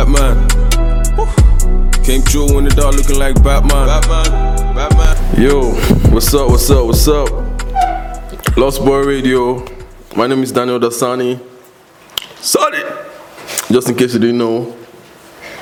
Batman. 0.00 0.48
Came 2.02 2.22
through 2.22 2.56
in 2.58 2.64
the 2.64 2.72
dark 2.74 2.96
looking 2.96 3.18
like 3.18 3.34
Batman. 3.42 3.86
Batman. 3.86 4.74
Batman. 4.74 5.42
Yo, 5.42 5.72
what's 6.10 6.32
up? 6.32 6.48
What's 6.48 6.70
up? 6.70 6.86
What's 6.86 7.06
up? 7.06 8.56
Lost 8.56 8.82
Boy 8.82 9.04
Radio. 9.04 9.62
My 10.16 10.26
name 10.26 10.42
is 10.42 10.52
Daniel 10.52 10.80
Dasani. 10.80 11.38
Sorry. 12.36 12.82
Just 13.70 13.90
in 13.90 13.94
case 13.94 14.14
you 14.14 14.20
didn't 14.20 14.38
know, 14.38 14.74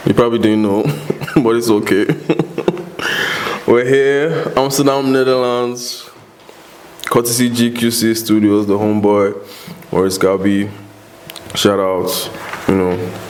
you 0.06 0.14
probably 0.14 0.38
didn't 0.38 0.62
know, 0.62 0.82
but 1.42 1.56
it's 1.56 1.68
okay. 1.68 2.06
We're 3.66 3.86
here, 3.86 4.52
Amsterdam, 4.56 5.10
Netherlands. 5.10 6.08
Courtesy 7.06 7.50
GQC 7.50 8.16
Studios, 8.16 8.68
the 8.68 8.78
homeboy, 8.78 9.34
Maurice 9.90 10.16
Gabi. 10.16 10.70
Shout 11.56 11.80
outs, 11.80 12.30
you 12.68 12.76
know. 12.76 13.27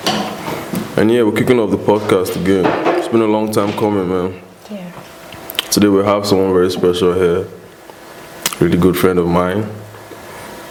And 0.99 1.12
yeah, 1.12 1.23
we're 1.23 1.30
kicking 1.30 1.61
off 1.61 1.71
the 1.71 1.77
podcast 1.77 2.34
again. 2.34 2.66
It's 2.98 3.06
been 3.06 3.20
a 3.20 3.27
long 3.27 3.52
time 3.52 3.73
coming, 3.75 4.09
man. 4.09 4.43
Yeah. 4.69 4.91
Today 5.70 5.87
we 5.87 6.02
have 6.02 6.27
someone 6.27 6.52
very 6.52 6.69
special 6.73 7.15
here. 7.15 7.47
Really 8.59 8.77
good 8.77 8.97
friend 8.97 9.20
of 9.20 9.29
mine. 9.29 9.59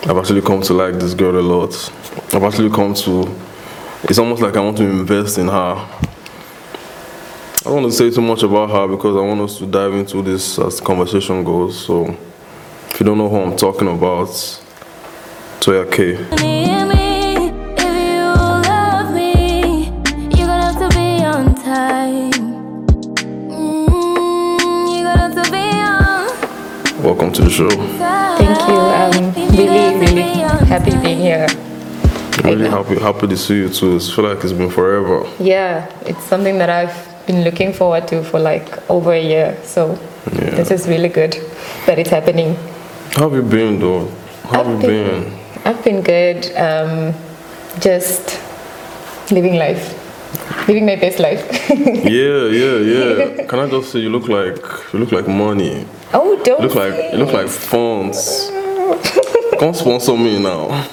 I've 0.04 0.18
actually 0.18 0.42
come 0.42 0.62
to 0.64 0.74
like 0.74 0.96
this 0.96 1.14
girl 1.14 1.40
a 1.40 1.40
lot. 1.40 1.74
I've 2.34 2.44
actually 2.44 2.70
come 2.72 2.94
to. 2.94 3.34
It's 4.04 4.20
almost 4.20 4.42
like 4.42 4.58
I 4.58 4.60
want 4.60 4.76
to 4.80 4.84
invest 4.84 5.38
in 5.38 5.48
her. 5.48 5.54
I 5.54 5.88
don't 7.64 7.84
want 7.84 7.86
to 7.86 7.92
say 7.94 8.12
too 8.12 8.20
much 8.20 8.44
about 8.44 8.70
her 8.70 8.86
because 8.86 9.16
I 9.16 9.22
want 9.22 9.40
us 9.40 9.58
to 9.60 9.66
dive 9.66 9.94
into 9.94 10.22
this 10.22 10.60
as 10.60 10.82
the 10.82 10.86
conversation 10.86 11.46
goes. 11.46 11.86
So, 11.86 12.06
if 12.90 13.00
you 13.00 13.06
don't 13.06 13.18
know 13.18 13.30
who 13.30 13.38
I'm 13.38 13.56
talking 13.56 13.88
about, 13.88 14.28
Toya 15.62 15.90
K. 15.90 16.77
to 27.38 27.44
the 27.44 27.50
show. 27.50 27.70
Thank 27.70 28.60
you. 28.68 28.76
I'm 28.76 29.34
really, 29.56 29.96
really 30.00 30.24
happy 30.68 30.92
being 31.04 31.20
here. 31.20 31.48
Really 32.44 32.68
happy, 32.70 33.00
happy 33.00 33.28
to 33.28 33.38
see 33.38 33.58
you 33.58 33.70
too. 33.70 33.96
I 33.98 34.00
feel 34.00 34.26
like 34.26 34.44
it's 34.44 34.54
been 34.54 34.70
forever. 34.72 35.24
Yeah, 35.40 35.86
it's 36.06 36.24
something 36.24 36.58
that 36.58 36.70
I've 36.70 36.96
been 37.28 37.44
looking 37.44 37.74
forward 37.74 38.08
to 38.08 38.24
for 38.24 38.40
like 38.40 38.68
over 38.90 39.14
a 39.14 39.22
year. 39.22 39.58
So 39.64 40.00
Yeah. 40.34 40.56
this 40.56 40.72
is 40.72 40.88
really 40.88 41.10
good 41.10 41.34
that 41.86 42.00
it's 42.00 42.10
happening. 42.10 42.56
How 43.16 43.30
have 43.30 43.34
you 43.34 43.44
been 43.44 43.80
though? 43.80 44.08
How 44.50 44.64
have 44.64 44.68
you 44.68 44.76
I've 44.76 44.82
been? 44.82 45.40
I've 45.66 45.84
been 45.84 46.02
good. 46.02 46.40
Um, 46.58 47.14
just 47.80 48.40
living 49.32 49.56
life, 49.56 49.84
living 50.68 50.86
my 50.86 50.96
best 50.96 51.20
life. 51.20 51.44
Yeah, 52.18 52.48
yeah, 52.62 52.78
yeah. 52.94 53.46
Can 53.46 53.60
I 53.60 53.70
just 53.70 53.92
say 53.92 54.00
you 54.00 54.10
look 54.10 54.28
like 54.28 54.58
you 54.94 55.00
look 55.00 55.12
like 55.12 55.28
money. 55.28 55.86
Oh, 56.14 56.42
don't. 56.44 56.62
You 56.62 56.68
look 56.68 56.76
like 56.76 57.12
you 57.12 57.18
look 57.18 57.34
like 57.34 57.48
it. 57.48 57.52
funds. 57.52 58.52
Come 59.60 59.74
sponsor 59.74 60.16
me 60.16 60.40
now. 60.40 60.68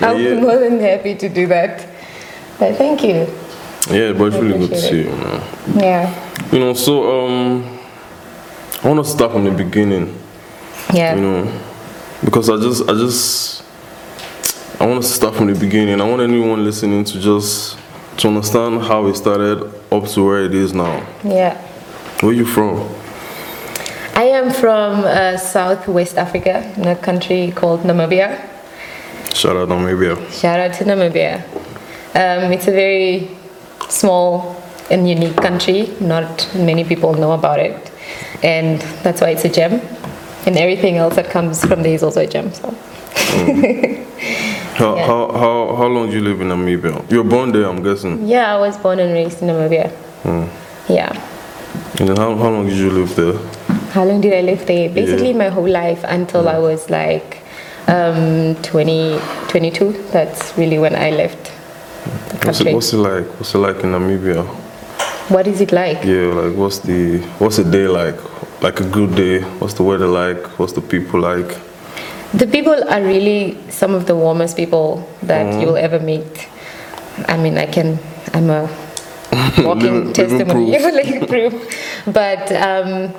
I'm 0.00 0.20
yeah. 0.20 0.40
more 0.40 0.56
than 0.58 0.80
happy 0.80 1.14
to 1.16 1.28
do 1.28 1.46
that. 1.48 1.86
But 2.58 2.76
thank 2.76 3.02
you. 3.02 3.26
Yeah, 3.90 4.12
but 4.12 4.24
it's 4.24 4.36
really 4.36 4.58
good 4.58 4.70
to 4.70 4.80
see 4.80 5.02
you, 5.02 5.10
man. 5.10 5.42
Yeah. 5.78 6.50
You 6.52 6.58
know, 6.58 6.74
so 6.74 7.26
um, 7.26 7.78
I 8.82 8.88
want 8.88 9.04
to 9.04 9.10
start 9.10 9.32
from 9.32 9.44
the 9.44 9.50
beginning. 9.50 10.18
Yeah. 10.92 11.14
You 11.14 11.20
know, 11.20 11.60
because 12.24 12.48
I 12.48 12.56
just, 12.56 12.88
I 12.88 12.94
just, 12.94 13.64
I 14.80 14.86
want 14.86 15.02
to 15.02 15.08
start 15.08 15.34
from 15.34 15.52
the 15.52 15.58
beginning. 15.58 16.00
I 16.00 16.08
want 16.08 16.22
anyone 16.22 16.64
listening 16.64 17.04
to 17.04 17.20
just 17.20 17.78
to 18.18 18.28
understand 18.28 18.82
how 18.82 19.06
it 19.06 19.14
started 19.14 19.62
up 19.92 20.06
to 20.08 20.24
where 20.24 20.44
it 20.44 20.54
is 20.54 20.72
now. 20.72 21.06
Yeah. 21.22 21.67
Where 22.20 22.30
are 22.30 22.34
you 22.34 22.46
from? 22.46 22.80
I 24.14 24.24
am 24.24 24.50
from 24.50 25.04
uh, 25.04 25.36
Southwest 25.36 26.16
Africa, 26.18 26.72
in 26.76 26.86
a 26.88 26.96
country 26.96 27.52
called 27.54 27.80
Namibia. 27.82 28.44
Shout 29.34 29.56
out 29.56 29.68
Namibia. 29.68 30.16
Shout 30.32 30.58
out 30.58 30.74
to 30.78 30.84
Namibia. 30.84 31.44
Um, 32.14 32.52
it's 32.52 32.66
a 32.66 32.72
very 32.72 33.28
small 33.88 34.60
and 34.90 35.08
unique 35.08 35.36
country. 35.36 35.94
Not 36.00 36.50
many 36.56 36.82
people 36.82 37.14
know 37.14 37.32
about 37.32 37.60
it, 37.60 37.92
and 38.42 38.80
that's 39.04 39.20
why 39.20 39.30
it's 39.30 39.44
a 39.44 39.48
gem. 39.48 39.80
And 40.46 40.56
everything 40.56 40.96
else 40.96 41.14
that 41.16 41.30
comes 41.30 41.64
from 41.64 41.82
there 41.82 41.94
is 41.94 42.02
also 42.02 42.22
a 42.22 42.26
gem. 42.26 42.52
So 42.52 42.70
How, 42.72 42.76
Yeah. 44.96 45.06
how, 45.06 45.32
how, 45.32 45.76
how 45.76 45.86
long 45.86 46.08
do 46.10 46.16
you 46.16 46.22
live 46.22 46.40
in 46.40 46.48
Namibia? 46.48 47.08
You 47.10 47.22
were 47.22 47.28
born 47.30 47.52
there, 47.52 47.68
I'm 47.68 47.82
guessing. 47.82 48.26
yeah, 48.26 48.56
I 48.56 48.58
was 48.58 48.76
born 48.78 48.98
and 48.98 49.12
raised 49.12 49.42
in 49.42 49.48
Namibia. 49.48 49.92
Yeah. 50.88 51.12
And 52.00 52.08
then 52.08 52.16
how, 52.16 52.36
how 52.36 52.50
long 52.50 52.66
did 52.68 52.76
you 52.78 52.90
live 52.90 53.14
there? 53.16 53.34
How 53.92 54.04
long 54.04 54.20
did 54.20 54.32
I 54.32 54.42
live 54.42 54.66
there? 54.66 54.88
Basically, 54.88 55.30
Yeah. 55.32 55.36
my 55.44 55.48
whole 55.48 55.68
life 55.68 56.04
until 56.04 56.48
I 56.48 56.58
was 56.58 56.88
like 56.90 57.38
um, 57.88 58.54
20, 58.62 59.18
22. 59.48 59.92
That's 60.12 60.56
really 60.56 60.78
when 60.78 60.94
I 60.94 61.10
left 61.10 61.48
What's 62.44 62.60
it, 62.60 62.72
what's 62.72 62.92
it 62.92 62.98
like? 62.98 63.26
What's 63.38 63.54
it 63.54 63.58
like 63.58 63.76
in 63.82 63.90
Namibia? 63.92 64.44
What 65.28 65.46
is 65.46 65.60
it 65.60 65.72
like? 65.72 66.04
Yeah, 66.04 66.32
like 66.32 66.56
what's 66.56 66.78
the 66.78 67.18
what's 67.38 67.58
a 67.58 67.64
day 67.64 67.86
like? 67.88 68.16
Like 68.62 68.80
a 68.80 68.88
good 68.88 69.14
day. 69.14 69.40
What's 69.58 69.74
the 69.74 69.82
weather 69.82 70.06
like? 70.06 70.58
What's 70.58 70.72
the 70.72 70.80
people 70.80 71.20
like? 71.20 71.58
The 72.32 72.46
people 72.46 72.76
are 72.88 73.02
really 73.02 73.58
some 73.70 73.94
of 73.94 74.06
the 74.06 74.14
warmest 74.14 74.56
people 74.56 75.06
that 75.22 75.46
Mm. 75.46 75.60
you'll 75.62 75.76
ever 75.76 75.98
meet. 75.98 76.48
I 77.26 77.36
mean, 77.36 77.58
I 77.58 77.66
can, 77.66 77.98
I'm 78.32 78.48
a 78.50 78.68
walking 79.58 80.12
Living- 80.12 80.12
living 80.12 80.12
testimony, 80.12 80.78
proof. 80.78 80.94
like 81.20 81.28
proof. 81.28 82.04
But 82.06 82.52
um, 82.52 83.14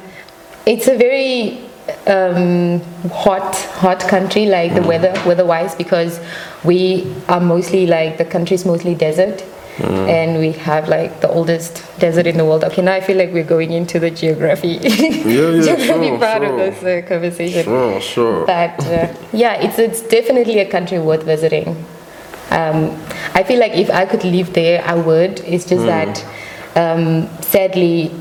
it's 0.66 0.88
a 0.88 0.98
very 0.98 1.60
um, 2.08 2.82
hot, 3.12 3.56
hot 3.84 4.00
country, 4.02 4.46
like 4.46 4.72
Mm. 4.72 4.76
the 4.82 4.88
weather, 4.88 5.14
weather-wise, 5.26 5.76
because 5.76 6.20
we 6.64 7.12
are 7.28 7.40
mostly 7.42 7.88
like 7.88 8.18
the 8.18 8.26
country's 8.26 8.66
mostly 8.66 8.96
desert. 8.96 9.44
Mm. 9.78 10.10
And 10.10 10.40
we 10.40 10.52
have 10.52 10.90
like 10.90 11.22
the 11.22 11.30
oldest 11.30 11.84
desert 12.00 12.28
in 12.28 12.36
the 12.38 12.44
world. 12.44 12.66
Okay, 12.66 12.82
now 12.82 12.94
I 12.94 13.00
feel 13.00 13.16
like 13.16 13.32
we're 13.32 13.46
going 13.46 13.72
into 13.72 13.98
the 13.98 14.12
geography, 14.12 14.68
yeah, 14.82 15.62
geography 15.62 16.08
sure, 16.10 16.20
part 16.20 16.44
of 16.44 16.58
this 16.58 16.84
uh, 16.84 17.08
conversation. 17.08 17.64
Sure, 17.64 18.02
sure. 18.02 18.46
But 18.46 18.78
uh, 18.88 19.08
yeah, 19.32 19.54
it's 19.54 19.80
it's 19.80 20.02
definitely 20.02 20.60
a 20.60 20.66
country 20.70 21.00
worth 21.00 21.24
visiting. 21.24 21.78
Um, 22.52 22.98
I 23.34 23.44
feel 23.44 23.60
like 23.60 23.74
if 23.74 23.90
I 23.90 24.06
could 24.06 24.24
live 24.24 24.54
there, 24.54 24.84
I 24.86 24.96
would. 24.96 25.40
It's 25.42 25.66
just 25.66 25.86
that, 25.86 26.26
um, 26.76 27.28
sadly, 27.42 28.12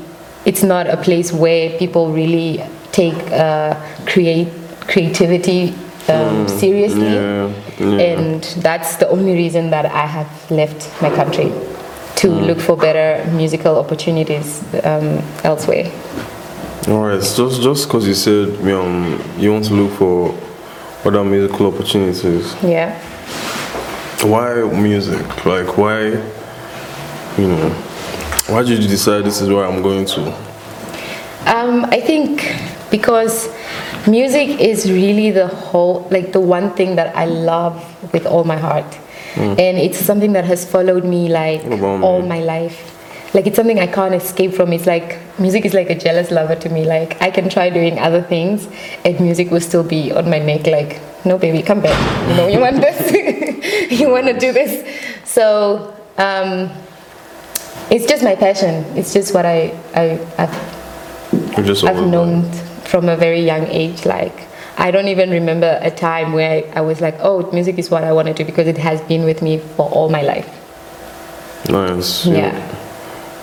it's 0.45 0.63
not 0.63 0.87
a 0.87 0.97
place 0.97 1.31
where 1.31 1.77
people 1.77 2.11
really 2.11 2.63
take 2.91 3.15
uh, 3.31 3.75
create 4.05 4.47
creativity 4.87 5.73
um, 6.09 6.47
seriously, 6.47 7.05
yeah, 7.05 7.53
yeah. 7.79 7.85
and 7.85 8.43
that's 8.63 8.95
the 8.95 9.07
only 9.09 9.33
reason 9.33 9.69
that 9.69 9.85
I 9.85 10.05
have 10.05 10.51
left 10.51 10.89
my 11.01 11.09
country 11.09 11.51
to 12.17 12.29
look 12.29 12.59
for 12.59 12.75
better 12.75 13.29
musical 13.31 13.77
opportunities 13.77 14.61
um, 14.83 15.21
elsewhere. 15.43 15.91
All 16.87 17.05
right, 17.05 17.21
just 17.21 17.61
just 17.61 17.87
because 17.87 18.07
you 18.07 18.15
said 18.15 18.49
um 18.73 19.21
you 19.37 19.51
want 19.51 19.65
to 19.65 19.73
look 19.73 19.91
for 19.93 20.33
other 21.05 21.23
musical 21.23 21.67
opportunities, 21.67 22.55
Yeah. 22.63 22.99
Why 24.23 24.61
music? 24.81 25.45
Like 25.45 25.77
why, 25.77 26.07
you 27.37 27.47
know, 27.47 27.69
why 28.47 28.63
did 28.63 28.81
you 28.81 28.87
decide 28.87 29.23
this 29.23 29.41
is 29.41 29.49
where 29.49 29.65
I'm 29.65 29.81
going 29.81 30.05
to? 30.05 30.27
Um, 31.45 31.85
I 31.85 32.01
think 32.01 32.55
because 32.91 33.47
music 34.07 34.59
is 34.59 34.91
really 34.91 35.31
the 35.31 35.47
whole, 35.47 36.07
like 36.11 36.31
the 36.31 36.39
one 36.39 36.71
thing 36.73 36.95
that 36.95 37.15
I 37.15 37.25
love 37.25 37.75
with 38.13 38.25
all 38.25 38.43
my 38.43 38.57
heart. 38.57 38.97
And 39.35 39.77
it's 39.77 39.97
something 39.97 40.33
that 40.33 40.43
has 40.45 40.69
followed 40.69 41.05
me 41.05 41.29
like 41.29 41.63
all 41.81 42.21
me? 42.21 42.27
my 42.27 42.39
life. 42.41 42.97
Like 43.33 43.47
it's 43.47 43.55
something 43.55 43.79
I 43.79 43.87
can't 43.87 44.13
escape 44.13 44.53
from. 44.53 44.73
It's 44.73 44.85
like 44.85 45.17
music 45.39 45.65
is 45.65 45.73
like 45.73 45.89
a 45.89 45.95
jealous 45.97 46.29
lover 46.29 46.55
to 46.55 46.69
me. 46.69 46.83
Like 46.83 47.21
I 47.21 47.31
can 47.31 47.47
try 47.47 47.69
doing 47.69 47.99
other 47.99 48.21
things 48.21 48.67
and 49.05 49.17
music 49.21 49.49
will 49.49 49.61
still 49.61 49.83
be 49.83 50.11
on 50.11 50.29
my 50.29 50.39
neck 50.39 50.65
like, 50.67 50.99
no 51.25 51.37
baby, 51.37 51.61
come 51.61 51.79
back. 51.79 52.27
You 52.29 52.35
know, 52.35 52.47
you 52.47 52.59
want 52.59 52.81
this, 52.81 53.11
you 53.89 54.09
want 54.09 54.27
to 54.27 54.37
do 54.37 54.51
this. 54.51 54.85
So 55.23 55.95
um, 56.17 56.71
it's 57.89 58.05
just 58.05 58.23
my 58.23 58.35
passion. 58.35 58.85
It's 58.97 59.13
just 59.13 59.33
what 59.33 59.45
I, 59.45 59.77
I, 59.95 60.19
I've 60.37 61.65
just 61.65 61.83
I've 61.83 62.07
known 62.07 62.49
from 62.83 63.09
a 63.09 63.15
very 63.15 63.41
young 63.41 63.67
age. 63.67 64.05
Like, 64.05 64.47
I 64.77 64.91
don't 64.91 65.07
even 65.07 65.29
remember 65.29 65.79
a 65.81 65.91
time 65.91 66.33
where 66.33 66.63
I 66.75 66.81
was 66.81 67.01
like, 67.01 67.15
oh, 67.19 67.49
music 67.51 67.77
is 67.77 67.89
what 67.89 68.03
I 68.03 68.13
want 68.13 68.27
to 68.27 68.33
do 68.33 68.45
because 68.45 68.67
it 68.67 68.77
has 68.77 69.01
been 69.01 69.23
with 69.25 69.41
me 69.41 69.59
for 69.59 69.89
all 69.89 70.09
my 70.09 70.21
life. 70.21 70.47
Nice. 71.69 72.25
Yeah. 72.25 72.75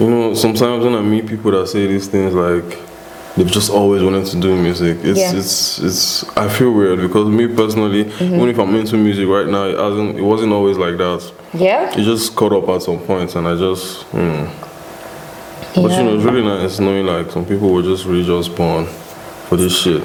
You 0.00 0.10
know, 0.10 0.34
sometimes 0.34 0.84
when 0.84 0.94
I 0.94 1.02
meet 1.02 1.26
people 1.26 1.50
that 1.52 1.66
say 1.68 1.86
these 1.86 2.08
things 2.08 2.34
like, 2.34 2.85
they've 3.36 3.50
just 3.50 3.70
always 3.70 4.02
wanted 4.02 4.26
to 4.26 4.40
do 4.40 4.56
music. 4.56 4.98
It's 5.02 5.18
Yeah. 5.18 5.34
it's 5.36 5.78
it's. 5.78 6.24
I 6.36 6.48
feel 6.48 6.72
weird 6.72 7.00
because 7.00 7.28
me 7.28 7.46
personally, 7.48 8.04
Mm-hmm. 8.04 8.34
even 8.34 8.48
if 8.48 8.58
I'm 8.58 8.74
into 8.74 8.96
music 8.96 9.28
right 9.28 9.46
now, 9.46 9.64
it 9.64 9.78
hasn't. 9.78 10.18
It 10.18 10.22
wasn't 10.22 10.52
always 10.52 10.76
like 10.78 10.96
that. 10.98 11.32
Yeah. 11.54 11.90
It 11.98 12.02
just 12.04 12.34
caught 12.34 12.52
up 12.52 12.68
at 12.68 12.82
some 12.82 12.98
point, 13.00 13.34
and 13.36 13.46
I 13.48 13.54
just. 13.56 14.02
Hmm. 14.14 14.44
But 15.74 15.90
you 15.92 16.02
know, 16.04 16.14
it's 16.16 16.24
really 16.24 16.42
nice 16.42 16.80
knowing 16.80 17.04
like 17.06 17.30
some 17.30 17.44
people 17.44 17.70
were 17.72 17.82
just 17.82 18.06
really 18.06 18.24
just 18.24 18.54
born 18.56 18.86
for 19.48 19.56
this 19.56 19.76
shit. 19.78 20.02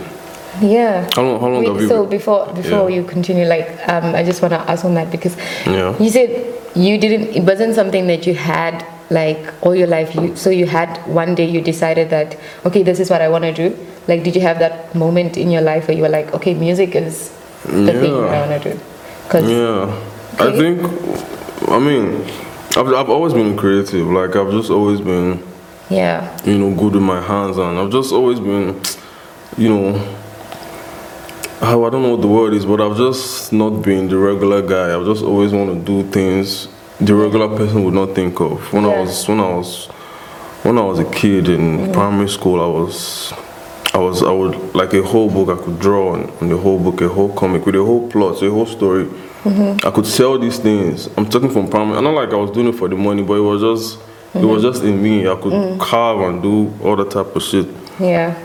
Yeah. 0.62 1.08
How 1.16 1.24
long? 1.24 1.40
How 1.40 1.48
long 1.48 1.64
have 1.64 1.76
Wait, 1.76 1.84
you? 1.84 1.88
so 1.88 2.02
been- 2.06 2.18
before 2.18 2.46
before 2.54 2.90
Yeah. 2.90 2.98
you 2.98 3.04
continue, 3.06 3.46
like 3.46 3.68
um, 3.88 4.14
I 4.14 4.24
just 4.24 4.42
want 4.42 4.52
to 4.54 4.60
ask 4.70 4.84
on 4.84 4.94
that 4.96 5.10
because 5.12 5.38
Yeah. 5.66 5.96
you 5.98 6.10
said 6.10 6.30
you 6.76 6.98
didn't. 6.98 7.30
It 7.36 7.44
wasn't 7.46 7.76
something 7.76 8.06
that 8.08 8.28
you 8.28 8.34
had 8.36 8.84
like 9.12 9.54
all 9.62 9.76
your 9.76 9.88
life. 9.88 10.16
You 10.16 10.36
so 10.36 10.50
you 10.50 10.66
had 10.66 10.98
one 11.06 11.36
day 11.36 11.46
you 11.46 11.62
decided 11.62 12.10
that 12.10 12.38
okay, 12.66 12.82
this 12.82 13.00
is 13.00 13.10
what 13.10 13.22
I 13.22 13.28
want 13.28 13.44
to 13.44 13.54
do. 13.54 13.78
Like, 14.08 14.24
did 14.24 14.36
you 14.36 14.42
have 14.42 14.58
that 14.60 14.96
moment 14.96 15.38
in 15.38 15.52
your 15.52 15.62
life 15.62 15.88
where 15.88 15.96
you 15.96 16.02
were 16.04 16.10
like, 16.10 16.34
okay, 16.34 16.54
music 16.56 16.96
is 16.96 17.30
the 17.66 17.94
thing 17.94 18.14
I 18.16 18.48
want 18.48 18.64
to 18.64 18.74
do? 18.74 18.80
Because 19.26 19.52
Yeah, 19.52 19.86
I 20.40 20.52
think. 20.58 20.82
I 21.70 21.78
mean, 21.78 22.24
I've 22.78 22.88
I've 22.88 23.10
always 23.10 23.34
been 23.34 23.56
creative. 23.56 24.08
Like 24.08 24.36
I've 24.36 24.52
just 24.52 24.72
always 24.72 25.02
been, 25.02 25.44
yeah, 25.90 26.36
you 26.46 26.58
know, 26.58 26.74
good 26.74 26.94
with 26.94 27.04
my 27.04 27.22
hands, 27.22 27.58
and 27.58 27.78
I've 27.78 27.92
just 27.92 28.12
always 28.12 28.40
been, 28.40 28.82
you 29.58 29.70
know. 29.70 30.18
How 31.60 31.84
I 31.86 31.92
don't 31.92 32.02
know 32.02 32.10
what 32.16 32.22
the 32.22 32.28
word 32.28 32.56
is, 32.56 32.66
but 32.66 32.82
I've 32.82 32.98
just 32.98 33.54
not 33.54 33.84
been 33.84 34.08
the 34.10 34.18
regular 34.18 34.64
guy. 34.64 34.96
I've 34.98 35.06
just 35.06 35.24
always 35.24 35.52
want 35.52 35.70
to 35.70 35.86
do 35.86 36.10
things 36.10 36.68
the 37.02 37.16
regular 37.16 37.48
person 37.48 37.84
would 37.84 37.96
not 37.96 38.14
think 38.14 38.40
of. 38.40 38.72
When 38.72 38.86
I 38.86 39.00
was 39.00 39.28
when 39.28 39.40
I 39.40 39.50
was 39.56 39.88
when 40.64 40.78
I 40.78 40.82
was 40.82 41.00
a 41.00 41.06
kid 41.06 41.50
in 41.50 41.78
mm. 41.78 41.94
primary 41.94 42.30
school, 42.30 42.62
I 42.62 42.68
was 42.68 43.34
I 43.94 43.98
was 43.98 44.22
I 44.22 44.32
would 44.32 44.76
like 44.76 44.94
a 44.94 45.02
whole 45.02 45.30
book 45.30 45.50
I 45.50 45.64
could 45.64 45.80
draw 45.80 46.14
on, 46.14 46.30
on 46.42 46.50
the 46.50 46.58
whole 46.58 46.80
book, 46.80 47.02
a 47.02 47.10
whole 47.10 47.34
comic 47.34 47.66
with 47.66 47.76
a 47.76 47.84
whole 47.84 48.08
plot, 48.10 48.42
a 48.44 48.52
whole 48.52 48.68
story. 48.68 49.06
Mm-hmm. 49.06 49.88
I 49.88 49.92
could 49.92 50.06
sell 50.06 50.38
these 50.38 50.60
things. 50.60 51.10
I'm 51.18 51.28
talking 51.28 51.50
from 51.50 51.68
primary. 51.68 51.98
I'm 51.98 52.04
not 52.04 52.14
like 52.14 52.30
I 52.30 52.36
was 52.36 52.52
doing 52.52 52.68
it 52.68 52.76
for 52.76 52.88
the 52.88 52.96
money, 52.96 53.24
but 53.24 53.34
it 53.34 53.42
was 53.42 53.62
just 53.62 54.00
it 54.36 54.46
was 54.46 54.64
mm-hmm. 54.64 54.72
just 54.72 54.84
in 54.84 55.02
me. 55.02 55.28
I 55.28 55.36
could 55.36 55.54
mm. 55.54 55.80
carve 55.80 56.22
and 56.22 56.42
do 56.42 56.72
all 56.84 56.96
that 56.96 57.10
type 57.10 57.36
of 57.36 57.42
shit. 57.42 57.68
yeah, 58.00 58.38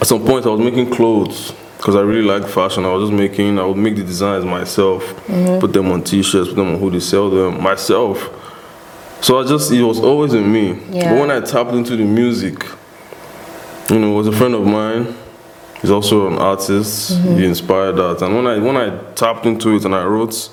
At 0.00 0.06
some 0.08 0.24
point, 0.24 0.44
I 0.44 0.48
was 0.48 0.60
making 0.60 0.90
clothes 0.90 1.52
because 1.80 1.96
I 1.96 2.02
really 2.02 2.20
like 2.20 2.46
fashion. 2.46 2.84
I 2.84 2.92
was 2.92 3.08
just 3.08 3.18
making. 3.18 3.58
I 3.58 3.64
would 3.64 3.78
make 3.78 3.96
the 3.96 4.04
designs 4.04 4.44
myself, 4.44 5.02
mm-hmm. 5.26 5.60
put 5.60 5.72
them 5.72 5.90
on 5.90 6.04
T-shirts, 6.04 6.48
put 6.48 6.56
them 6.56 6.74
on 6.74 6.78
hoodies, 6.78 7.02
sell 7.02 7.30
them 7.30 7.62
myself. 7.62 8.28
So 9.22 9.40
I 9.40 9.46
just 9.46 9.72
it 9.72 9.82
was 9.82 9.98
always 9.98 10.34
in 10.34 10.52
me. 10.52 10.78
Yeah. 10.90 11.14
But 11.14 11.20
when 11.20 11.30
I 11.30 11.40
tapped 11.40 11.72
into 11.72 11.96
the 11.96 12.04
music, 12.04 12.66
you 13.88 13.98
know, 13.98 14.12
it 14.12 14.14
was 14.14 14.26
a 14.26 14.32
friend 14.32 14.54
of 14.54 14.66
mine. 14.66 15.16
He's 15.80 15.90
also 15.90 16.26
an 16.26 16.36
artist. 16.36 17.12
Mm-hmm. 17.12 17.38
He 17.38 17.46
inspired 17.46 17.92
that, 17.92 18.20
and 18.20 18.36
when 18.36 18.46
I 18.46 18.58
when 18.58 18.76
I 18.76 19.14
tapped 19.14 19.46
into 19.46 19.74
it 19.74 19.86
and 19.86 19.94
I 19.94 20.04
wrote, 20.04 20.50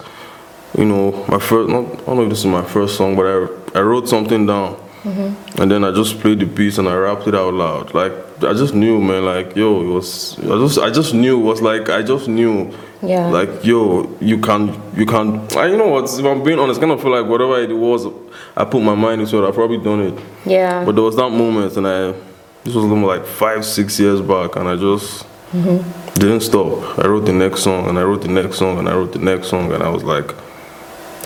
you 0.77 0.85
know, 0.85 1.25
my 1.27 1.39
first. 1.39 1.69
Not, 1.69 1.83
I 1.83 2.06
don't 2.06 2.15
know 2.15 2.23
if 2.23 2.30
this 2.30 2.39
is 2.39 2.45
my 2.45 2.63
first 2.63 2.95
song, 2.95 3.18
but 3.18 3.25
I 3.25 3.80
I 3.80 3.81
wrote 3.81 4.07
something 4.07 4.45
down, 4.45 4.75
mm-hmm. 5.03 5.62
and 5.62 5.69
then 5.69 5.83
I 5.83 5.91
just 5.91 6.21
played 6.21 6.39
the 6.39 6.45
beats 6.45 6.77
and 6.77 6.88
I 6.88 6.95
rapped 6.95 7.27
it 7.27 7.35
out 7.35 7.53
loud. 7.53 7.94
Like 7.94 8.13
I 8.42 8.54
just 8.54 8.74
knew, 8.74 9.01
man. 9.01 9.25
Like 9.25 9.56
yo, 9.56 9.81
it 9.81 9.88
was. 9.88 10.38
I 10.39 10.57
just 10.60 10.80
I 10.80 10.89
just 10.92 11.13
knew 11.13 11.39
it 11.39 11.44
was 11.44 11.62
like 11.62 11.89
I 11.89 12.01
just 12.04 12.28
knew. 12.28 12.74
Yeah. 13.01 13.28
Like 13.28 13.63
yo, 13.63 14.16
you 14.19 14.39
can 14.39 14.80
you 14.95 15.06
can. 15.06 15.48
I, 15.56 15.68
you 15.68 15.78
know 15.78 15.88
what? 15.88 16.06
If 16.06 16.25
I'm 16.25 16.44
being 16.44 16.60
honest, 16.60 16.80
I 16.80 16.81
kind 16.81 16.92
of 16.92 17.01
feel 17.01 17.12
like 17.12 17.30
whatever 17.30 17.60
it 17.60 17.74
was, 17.74 18.07
I 18.56 18.66
put 18.66 18.81
my 18.81 18.95
mind 18.95 19.22
into 19.22 19.44
it. 19.44 19.48
I 19.48 19.51
probably 19.51 19.78
done 19.78 20.01
it. 20.01 20.19
yeah, 20.45 20.84
But 20.84 20.95
there 20.95 21.04
was 21.04 21.16
that 21.16 21.30
moment, 21.30 21.78
and 21.78 21.88
I 21.88 22.13
this 22.68 22.75
was 22.75 22.86
like 22.86 23.25
five, 23.25 23.66
six 23.66 23.98
years 24.00 24.22
back, 24.22 24.57
and 24.57 24.68
I 24.68 24.75
just 24.75 25.25
mm-hmm. 25.51 26.19
didn't 26.19 26.42
stop. 26.42 27.00
I 27.00 27.07
wrote 27.07 27.25
the 27.25 27.31
next 27.33 27.62
song, 27.62 27.88
and 27.88 27.98
I 27.98 28.04
wrote 28.04 28.24
the 28.24 28.28
next 28.28 28.57
song, 28.57 28.78
and 28.78 28.90
I 28.90 28.94
wrote 28.94 29.13
the 29.13 29.19
next 29.19 29.48
song, 29.48 29.72
and 29.72 29.81
I 29.81 29.90
was 29.90 30.04
like, 30.04 30.36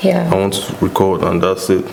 yeah, 0.04 0.30
I 0.32 0.36
want 0.36 0.54
to 0.54 0.86
record, 0.86 1.24
and 1.24 1.42
that's 1.42 1.70
it. 1.70 1.86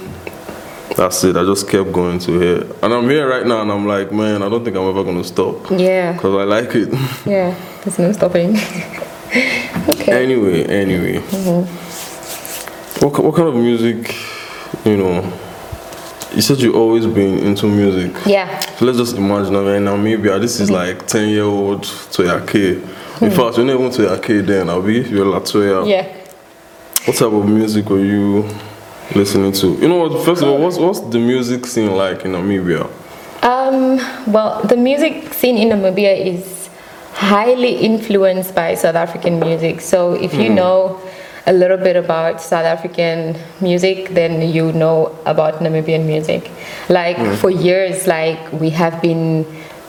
That's 0.97 1.23
it. 1.25 1.37
I 1.37 1.45
just 1.45 1.69
kept 1.69 1.93
going 1.93 2.19
to 2.21 2.39
here, 2.41 2.67
and 2.83 2.93
I'm 2.93 3.09
here 3.09 3.29
right 3.29 3.47
now, 3.47 3.63
and 3.63 3.71
I'm 3.71 3.87
like, 3.87 4.11
man, 4.13 4.43
I 4.43 4.49
don't 4.49 4.65
think 4.65 4.77
I'm 4.77 4.89
ever 4.89 5.05
gonna 5.05 5.25
stop 5.25 5.71
yeah, 5.71 6.13
because 6.13 6.35
I 6.35 6.45
like 6.45 6.75
it. 6.75 6.89
yeah. 7.27 7.55
There's 7.85 7.99
no 7.99 8.13
stopping. 8.13 8.57
okay. 9.89 10.23
anyway, 10.23 10.65
anyway, 10.65 11.19
mm-hmm. 11.19 13.05
what 13.05 13.15
ki- 13.15 13.23
what 13.23 13.35
kind 13.35 13.49
of 13.49 13.55
music, 13.55 14.15
you 14.85 14.97
know? 14.97 15.33
You 16.35 16.43
said 16.43 16.59
you 16.61 16.75
always 16.75 17.07
been 17.07 17.39
into 17.39 17.67
music. 17.67 18.15
Yeah. 18.27 18.61
So 18.77 18.85
let's 18.85 18.99
just 18.99 19.17
imagine 19.17 19.85
now, 19.85 19.97
maybe 19.97 20.29
uh, 20.29 20.39
this 20.39 20.61
is 20.61 20.69
mm-hmm. 20.69 20.99
like 20.99 21.07
10 21.07 21.31
year 21.31 21.45
old 21.45 21.83
Toya 21.83 22.47
K. 22.47 22.73
In 22.73 22.81
mm-hmm. 22.83 23.37
fact, 23.37 23.57
you're 23.57 23.67
not 23.67 23.75
even 23.75 23.91
Toya 23.91 24.23
K 24.23 24.41
then, 24.41 24.69
I'll 24.69 24.83
be 24.83 25.01
you're 25.01 25.25
Latoya. 25.25 25.89
Yeah. 25.89 26.15
What 27.07 27.17
type 27.17 27.33
of 27.33 27.49
music 27.49 27.89
were 27.89 28.01
you 28.01 28.49
listening 29.15 29.53
to? 29.53 29.69
You 29.81 29.89
know 29.89 30.09
what, 30.09 30.25
first 30.25 30.43
of 30.43 30.49
all, 30.49 30.59
what's, 30.59 30.79
what's 30.79 31.01
the 31.01 31.19
music 31.19 31.67
scene 31.67 31.95
like 31.95 32.25
in 32.25 32.33
Namibia? 32.33 32.91
Um, 33.43 33.99
well, 34.33 34.63
the 34.65 34.77
music 34.77 35.33
scene 35.33 35.57
in 35.57 35.69
Namibia 35.69 36.17
is 36.27 36.69
highly 37.13 37.75
influenced 37.77 38.55
by 38.55 38.75
South 38.75 38.95
African 38.95 39.41
music. 39.41 39.81
So 39.81 40.15
if 40.15 40.35
you 40.35 40.49
hmm. 40.49 40.55
know 40.55 41.01
a 41.47 41.53
little 41.53 41.77
bit 41.77 41.97
about 41.97 42.41
South 42.41 42.65
African 42.65 43.37
music, 43.61 44.11
then 44.11 44.53
you 44.53 44.73
know 44.73 45.19
about 45.25 45.55
Namibian 45.55 46.07
music. 46.07 46.51
Like 46.89 47.17
hmm. 47.17 47.35
for 47.35 47.51
years, 47.51 48.07
like 48.07 48.53
we 48.53 48.71
have 48.71 49.01
been 49.03 49.47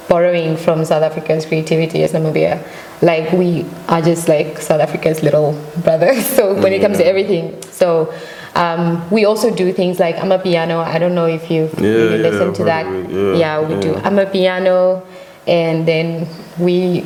borrowing 0.07 0.57
from 0.57 0.83
South 0.85 1.03
Africa's 1.03 1.45
creativity 1.45 2.01
as 2.03 2.13
Namibia. 2.13 2.65
Like 3.01 3.31
we 3.31 3.65
are 3.87 4.01
just 4.01 4.27
like 4.27 4.57
South 4.59 4.81
Africa's 4.81 5.21
little 5.21 5.53
brother. 5.83 6.13
So 6.35 6.59
when 6.61 6.73
it 6.73 6.81
comes 6.81 6.97
to 6.97 7.03
hmm. 7.03 7.09
everything, 7.09 7.61
so 7.71 8.13
um, 8.59 9.09
we 9.09 9.25
also 9.25 9.49
do 9.55 9.71
things 9.73 9.99
like 9.99 10.17
amapiano. 10.17 10.83
I 10.83 10.99
don't 10.99 11.15
know 11.15 11.25
if 11.25 11.49
you've 11.49 11.73
Yeah, 11.79 11.89
really 11.89 12.17
yeah, 12.21 12.29
listened 12.29 12.55
to 12.55 12.63
that. 12.65 12.85
it, 12.85 13.37
yeah, 13.37 13.59
we 13.61 13.79
do. 13.81 13.91
yeah. 13.91 14.09
amapiano, 14.09 15.01
and 15.47 15.87
then 15.87 16.27
we 16.59 17.05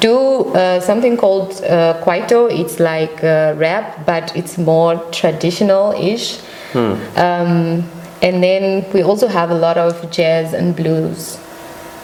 do 0.00 0.16
uh, 0.54 0.80
something 0.80 1.16
called 1.16 1.50
uh, 1.64 1.94
kwaito. 2.04 2.50
It's 2.50 2.80
like 2.80 3.22
uh, 3.22 3.54
rap, 3.56 4.04
but 4.06 4.34
it's 4.36 4.58
more 4.58 4.96
traditional-ish. 5.12 6.40
Hmm. 6.72 6.94
Um, 7.16 7.84
and 8.20 8.42
then 8.42 8.84
we 8.92 9.02
also 9.02 9.28
have 9.28 9.50
a 9.50 9.54
lot 9.54 9.78
of 9.78 10.10
jazz 10.10 10.52
and 10.52 10.74
blues, 10.74 11.38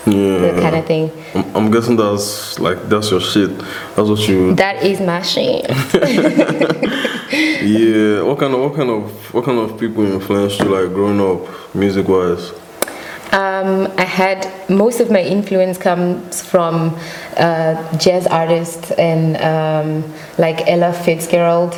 Yeah. 0.07 0.39
that 0.39 0.61
kind 0.61 0.77
of 0.77 0.87
thing. 0.87 1.11
I'm, 1.35 1.57
I'm 1.57 1.71
guessing 1.71 1.97
that's 1.97 2.59
like, 2.59 2.89
that's 2.89 3.11
your 3.11 3.21
shit. 3.21 3.57
That's 3.97 4.09
what 4.09 4.29
you, 4.29 4.55
That 4.55 4.83
is 4.83 5.01
my 5.01 5.23
shit. 5.23 5.65
yeah. 7.63 8.23
What 8.23 8.39
kind 8.39 8.55
of, 8.55 8.61
what 8.61 8.75
kind 8.75 8.91
of, 8.91 9.35
what 9.35 9.45
kind 9.45 9.59
of 9.59 9.79
people 9.79 10.05
influenced 10.05 10.61
you 10.61 10.67
like 10.67 10.93
growing 10.93 11.21
up, 11.21 11.75
music 11.75 12.07
wise? 12.09 12.53
Um, 13.35 13.93
I 13.99 14.05
had 14.05 14.49
most 14.71 15.01
of 15.01 15.11
my 15.11 15.21
influence 15.21 15.77
comes 15.77 16.41
from 16.41 16.97
uh, 17.37 17.99
jazz 17.99 18.29
artists 18.29 18.93
and 18.93 19.37
um, 19.39 20.15
like 20.39 20.69
Ella 20.69 20.93
Fitzgerald. 20.93 21.75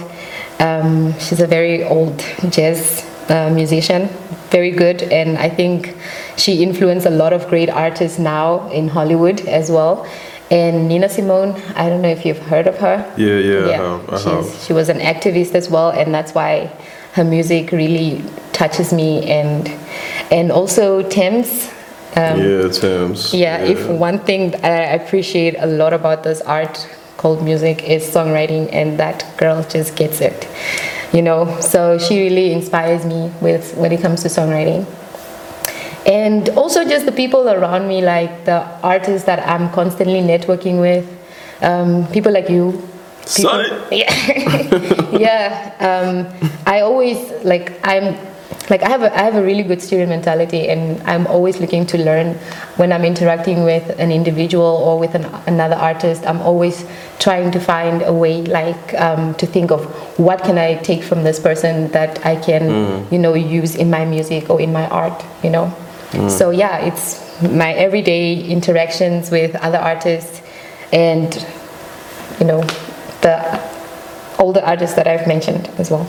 Um, 0.60 1.18
she's 1.18 1.40
a 1.40 1.46
very 1.46 1.82
old 1.84 2.18
jazz 2.50 3.06
uh, 3.30 3.50
musician, 3.54 4.08
very 4.50 4.70
good, 4.70 5.04
and 5.04 5.38
I 5.38 5.48
think 5.48 5.96
she 6.36 6.62
influenced 6.62 7.06
a 7.06 7.10
lot 7.10 7.32
of 7.32 7.48
great 7.48 7.70
artists 7.70 8.18
now 8.18 8.68
in 8.70 8.88
Hollywood 8.88 9.40
as 9.46 9.70
well. 9.70 10.06
And 10.50 10.86
Nina 10.86 11.08
Simone, 11.08 11.60
I 11.74 11.88
don't 11.88 12.02
know 12.02 12.08
if 12.08 12.24
you've 12.24 12.38
heard 12.38 12.68
of 12.68 12.78
her. 12.78 13.12
Yeah, 13.16 13.38
yeah, 13.38 13.66
I 13.66 13.72
have, 13.72 14.10
I 14.10 14.16
she's, 14.16 14.24
have. 14.24 14.62
she 14.66 14.72
was 14.72 14.88
an 14.88 15.00
activist 15.00 15.54
as 15.54 15.68
well, 15.68 15.90
and 15.90 16.14
that's 16.14 16.34
why 16.34 16.70
her 17.14 17.24
music 17.24 17.72
really 17.72 18.22
touches 18.52 18.92
me. 18.92 19.24
And 19.24 19.68
and 20.30 20.52
also 20.52 21.02
Tems. 21.08 21.72
Um, 22.14 22.40
yeah, 22.40 22.68
Tems. 22.68 23.34
yeah, 23.34 23.58
if 23.58 23.88
one 23.88 24.20
thing 24.20 24.54
I 24.64 24.94
appreciate 24.94 25.56
a 25.58 25.66
lot 25.66 25.92
about 25.92 26.22
this 26.22 26.40
art 26.42 26.88
called 27.16 27.42
music 27.42 27.82
is 27.82 28.04
songwriting, 28.04 28.68
and 28.72 29.00
that 29.00 29.26
girl 29.38 29.64
just 29.64 29.96
gets 29.96 30.20
it, 30.20 30.46
you 31.12 31.22
know. 31.22 31.58
So 31.60 31.98
she 31.98 32.22
really 32.22 32.52
inspires 32.52 33.04
me 33.04 33.32
with 33.40 33.76
when 33.76 33.90
it 33.90 34.00
comes 34.00 34.22
to 34.22 34.28
songwriting. 34.28 34.86
And 36.06 36.48
also 36.50 36.84
just 36.84 37.04
the 37.04 37.12
people 37.12 37.48
around 37.48 37.88
me, 37.88 38.00
like 38.00 38.44
the 38.44 38.62
artists 38.82 39.26
that 39.26 39.40
I'm 39.46 39.70
constantly 39.72 40.20
networking 40.20 40.80
with, 40.80 41.04
um, 41.62 42.06
people 42.12 42.32
like 42.32 42.48
you. 42.48 42.80
People, 43.34 43.50
yeah, 43.90 45.18
yeah. 45.18 45.74
Um, 45.82 46.50
I 46.64 46.80
always 46.80 47.18
like 47.42 47.74
I'm 47.82 48.16
like 48.70 48.84
I 48.84 48.88
have 48.88 49.02
a 49.02 49.12
I 49.12 49.22
have 49.22 49.34
a 49.34 49.42
really 49.42 49.64
good 49.64 49.82
student 49.82 50.10
mentality, 50.10 50.68
and 50.68 51.02
I'm 51.02 51.26
always 51.26 51.58
looking 51.58 51.86
to 51.86 51.98
learn 51.98 52.34
when 52.76 52.92
I'm 52.92 53.04
interacting 53.04 53.64
with 53.64 53.98
an 53.98 54.12
individual 54.12 54.64
or 54.64 55.00
with 55.00 55.16
an, 55.16 55.24
another 55.48 55.74
artist. 55.74 56.24
I'm 56.24 56.40
always 56.40 56.86
trying 57.18 57.50
to 57.50 57.58
find 57.58 58.02
a 58.02 58.12
way, 58.12 58.42
like 58.42 58.94
um, 58.94 59.34
to 59.36 59.46
think 59.46 59.72
of 59.72 59.84
what 60.20 60.44
can 60.44 60.56
I 60.56 60.76
take 60.76 61.02
from 61.02 61.24
this 61.24 61.40
person 61.40 61.88
that 61.88 62.24
I 62.24 62.36
can, 62.36 63.06
you 63.10 63.18
know, 63.18 63.34
use 63.34 63.74
in 63.74 63.90
my 63.90 64.04
music 64.04 64.50
or 64.50 64.60
in 64.60 64.72
my 64.72 64.88
art. 64.88 65.24
You 65.42 65.50
know, 65.50 65.74
so 66.28 66.50
yeah, 66.50 66.78
it's 66.78 67.20
my 67.42 67.72
everyday 67.74 68.40
interactions 68.40 69.30
with 69.30 69.54
other 69.56 69.78
artists 69.78 70.40
and 70.92 71.34
you 72.40 72.46
know 72.46 72.62
the 73.22 73.60
all 74.38 74.52
the 74.52 74.66
artists 74.66 74.96
that 74.96 75.06
I've 75.06 75.26
mentioned 75.26 75.68
as 75.78 75.90
well. 75.90 76.08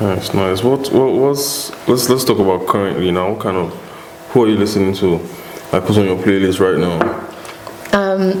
Nice, 0.00 0.32
nice. 0.34 0.62
What, 0.62 0.92
what 0.92 1.12
what's 1.12 1.70
let's 1.88 2.08
let's 2.08 2.24
talk 2.24 2.38
about 2.38 2.66
currently 2.66 3.10
now. 3.10 3.30
What 3.30 3.40
kind 3.40 3.56
of 3.56 3.72
who 4.30 4.44
are 4.44 4.48
you 4.48 4.56
listening 4.56 4.94
to? 4.96 5.18
Like 5.72 5.82
who's 5.84 5.98
on 5.98 6.04
your 6.04 6.16
playlist 6.18 6.60
right 6.60 6.78
now? 6.78 7.00
Um, 7.92 8.38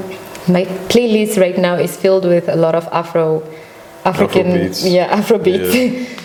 my 0.48 0.64
playlist 0.88 1.38
right 1.40 1.56
now 1.58 1.74
is 1.76 1.96
filled 1.96 2.24
with 2.24 2.48
a 2.48 2.56
lot 2.56 2.74
of 2.74 2.86
Afro, 2.92 3.42
African, 4.04 4.46
Afrobeats. 4.46 4.90
yeah, 4.90 5.20
Afrobeats. 5.20 5.74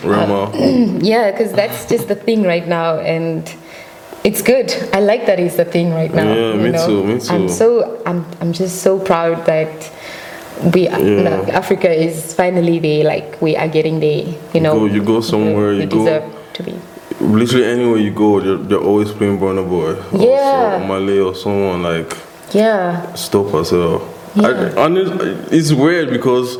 Yeah. 0.03 0.09
Rema. 0.09 0.99
Yeah, 1.03 1.31
because 1.31 1.51
that's 1.53 1.85
just 1.85 2.07
the 2.07 2.15
thing 2.15 2.43
right 2.43 2.67
now, 2.67 2.99
and 2.99 3.47
it's 4.23 4.41
good. 4.41 4.71
I 4.93 4.99
like 4.99 5.25
that 5.27 5.39
it's 5.39 5.55
the 5.57 5.65
thing 5.65 5.91
right 5.91 6.13
now. 6.13 6.33
Yeah, 6.33 6.55
me 6.55 6.69
know? 6.71 6.85
too, 6.87 7.03
me 7.03 7.19
too. 7.19 7.33
I'm 7.33 7.49
so 7.49 8.01
I'm 8.05 8.25
I'm 8.41 8.53
just 8.53 8.81
so 8.81 8.99
proud 8.99 9.45
that 9.45 9.91
we 10.73 10.89
Yeah. 10.89 11.45
Africa 11.51 11.89
is 11.91 12.33
finally 12.33 12.79
there. 12.79 13.03
Like 13.05 13.41
we 13.41 13.55
are 13.55 13.67
getting 13.67 13.99
there. 13.99 14.25
You 14.53 14.61
know, 14.61 14.79
go- 14.79 14.85
you 14.85 15.03
go 15.03 15.21
somewhere, 15.21 15.69
we 15.71 15.81
you 15.81 15.87
go- 15.87 15.97
deserve 16.05 16.53
to 16.53 16.63
be. 16.63 16.79
Literally 17.21 17.65
anywhere 17.65 17.97
you 17.97 18.11
go, 18.11 18.39
they're, 18.39 18.55
they're 18.57 18.79
always 18.79 19.11
playing 19.11 19.39
Burna 19.39 19.67
Boy. 19.67 19.93
Or 19.95 20.21
Yeah. 20.25 20.79
so- 20.79 20.85
Malay 20.87 21.19
or 21.19 21.35
someone 21.35 21.83
like 21.83 22.15
Yeah, 22.53 23.13
stop 23.13 23.51
herself. 23.51 24.01
Yeah. 24.35 24.47
I, 24.47 24.85
and 24.85 24.97
it's, 24.97 25.51
it's 25.51 25.71
weird 25.73 26.09
because, 26.11 26.57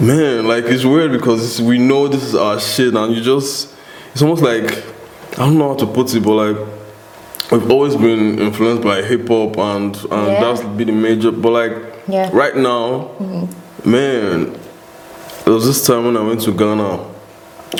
man, 0.00 0.46
like 0.46 0.64
it's 0.64 0.84
weird 0.84 1.12
because 1.12 1.44
it's, 1.44 1.60
we 1.60 1.78
know 1.78 2.08
this 2.08 2.22
is 2.22 2.34
our 2.34 2.58
shit, 2.60 2.94
and 2.94 3.14
you 3.14 3.22
just, 3.22 3.74
it's 4.12 4.22
almost 4.22 4.42
like, 4.42 4.84
I 5.38 5.40
don't 5.46 5.58
know 5.58 5.68
how 5.68 5.74
to 5.76 5.86
put 5.86 6.14
it, 6.14 6.20
but 6.22 6.32
like, 6.34 6.56
we've 7.50 7.70
always 7.70 7.94
been 7.96 8.38
influenced 8.38 8.82
by 8.82 9.02
hip 9.02 9.28
hop, 9.28 9.56
and 9.58 9.94
and 10.10 10.26
Yeah. 10.26 10.40
that's 10.40 10.62
been 10.62 10.86
the 10.88 10.92
major. 10.92 11.30
But 11.30 11.50
like, 11.50 11.72
Yeah. 12.08 12.30
right 12.32 12.56
now, 12.56 13.10
man, 13.84 14.52
there 15.44 15.54
was 15.54 15.66
this 15.66 15.86
time 15.86 16.06
when 16.06 16.16
I 16.16 16.22
went 16.26 16.40
to 16.42 16.52
Ghana. 16.52 16.98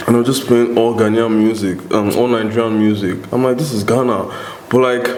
And 0.07 0.17
I 0.17 0.19
was 0.19 0.27
just 0.27 0.47
playing 0.47 0.77
all 0.77 0.95
Ghanaian 0.95 1.31
music, 1.33 1.79
um, 1.95 2.11
all 2.19 2.27
Nigerian 2.27 2.79
music. 2.79 3.17
I'm 3.33 3.43
like, 3.45 3.57
this 3.57 3.73
is 3.73 3.83
Ghana. 3.85 4.27
But 4.69 4.79
like, 4.81 5.09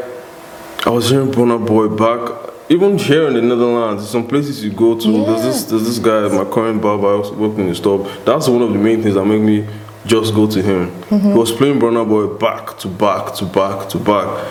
I 0.87 0.91
was 0.91 1.09
hearing 1.11 1.33
Burna 1.33 1.59
Boy 1.59 1.89
back, 1.89 2.21
even 2.69 2.97
here 2.99 3.27
in 3.27 3.35
the 3.35 3.43
Netherlands, 3.43 4.09
some 4.09 4.27
places 4.27 4.63
you 4.63 4.71
go 4.71 4.95
to, 4.95 5.25
there's 5.25 5.43
this 5.43 5.65
there's 5.65 5.85
this 5.85 5.99
guy, 5.99 6.29
my 6.29 6.45
current 6.45 6.81
barber, 6.83 7.09
I 7.09 7.17
was 7.19 7.31
working 7.33 7.61
in 7.61 7.69
his 7.69 7.79
store. 7.79 8.07
That's 8.25 8.47
one 8.47 8.63
of 8.63 8.73
the 8.73 8.79
main 8.79 9.03
things 9.03 9.15
that 9.15 9.25
make 9.25 9.41
me 9.43 9.67
just 10.09 10.35
go 10.35 10.47
to 10.47 10.63
him. 10.63 10.91
He 11.11 11.33
was 11.39 11.53
playing 11.53 11.79
Burna 11.79 12.09
Boy 12.09 12.27
back 12.39 12.79
to 12.79 12.89
back 12.89 13.35
to 13.37 13.45
back 13.45 13.89
to 13.91 13.99
back. 13.99 14.47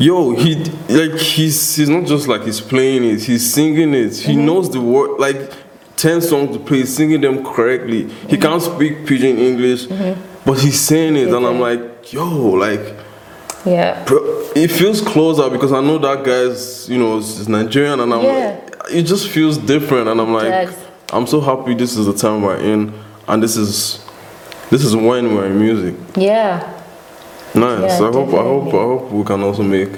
Yo, 0.00 0.34
he 0.34 0.56
like 0.88 1.20
he's 1.20 1.76
he's 1.76 1.88
not 1.88 2.04
just 2.06 2.26
like 2.26 2.42
he's 2.42 2.60
playing 2.60 3.04
it, 3.04 3.22
he's 3.22 3.52
singing 3.54 3.94
it. 3.94 4.16
He 4.16 4.34
knows 4.34 4.70
the 4.70 4.80
word 4.80 5.18
like 5.20 5.52
ten 5.96 6.20
songs 6.20 6.56
to 6.56 6.62
play, 6.62 6.84
singing 6.84 7.20
them 7.20 7.44
correctly. 7.44 8.08
He 8.28 8.36
can't 8.36 8.60
speak 8.60 9.06
pidgin 9.06 9.38
English, 9.38 9.86
but 10.44 10.58
he's 10.58 10.80
saying 10.80 11.16
it, 11.16 11.28
and 11.28 11.46
I'm 11.46 11.60
like, 11.60 12.12
yo, 12.12 12.26
like 12.50 12.96
yeah, 13.64 14.04
Bro, 14.04 14.50
it 14.56 14.68
feels 14.68 15.00
closer 15.00 15.48
because 15.48 15.72
I 15.72 15.80
know 15.80 15.96
that 15.98 16.22
guy's, 16.24 16.86
you 16.88 16.98
know, 16.98 17.16
is 17.18 17.48
Nigerian, 17.48 17.98
and 18.00 18.12
I'm 18.12 18.22
Yeah. 18.22 18.60
like, 18.60 18.92
it 18.92 19.04
just 19.04 19.28
feels 19.28 19.56
different, 19.56 20.08
and 20.08 20.20
I'm 20.20 20.32
like, 20.34 20.68
does. 20.68 20.74
I'm 21.12 21.26
so 21.26 21.40
happy 21.40 21.72
this 21.74 21.96
is 21.96 22.04
the 22.04 22.12
time 22.12 22.42
we're 22.42 22.56
in, 22.58 22.92
and 23.26 23.42
this 23.42 23.56
is, 23.56 24.03
this 24.70 24.84
is 24.84 24.94
when 24.96 25.34
we're 25.34 25.46
in 25.46 25.58
music. 25.58 25.94
yeah. 26.16 26.70
Nice. 27.54 28.00
Yeah, 28.00 28.08
I 28.08 28.12
hope, 28.12 28.28
I 28.30 28.42
hope. 28.42 28.66
I 28.68 28.70
hope 28.70 29.12
we 29.12 29.22
can 29.24 29.40
also 29.42 29.62
make 29.62 29.90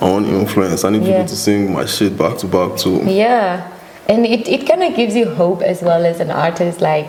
our 0.00 0.08
own 0.10 0.24
influence. 0.24 0.84
I 0.84 0.90
need 0.90 1.02
Yeah. 1.04 1.18
people 1.18 1.28
to 1.28 1.36
sing 1.36 1.72
my 1.72 1.86
shit 1.86 2.18
back 2.18 2.38
to 2.38 2.46
back 2.48 2.76
too. 2.76 3.02
Yeah, 3.06 3.70
and 4.08 4.26
it, 4.26 4.48
it 4.48 4.66
kind 4.66 4.82
of 4.82 4.96
gives 4.96 5.14
you 5.14 5.26
hope 5.30 5.62
as 5.62 5.80
well 5.80 6.04
as 6.04 6.18
an 6.18 6.32
artist. 6.32 6.80
Like, 6.80 7.06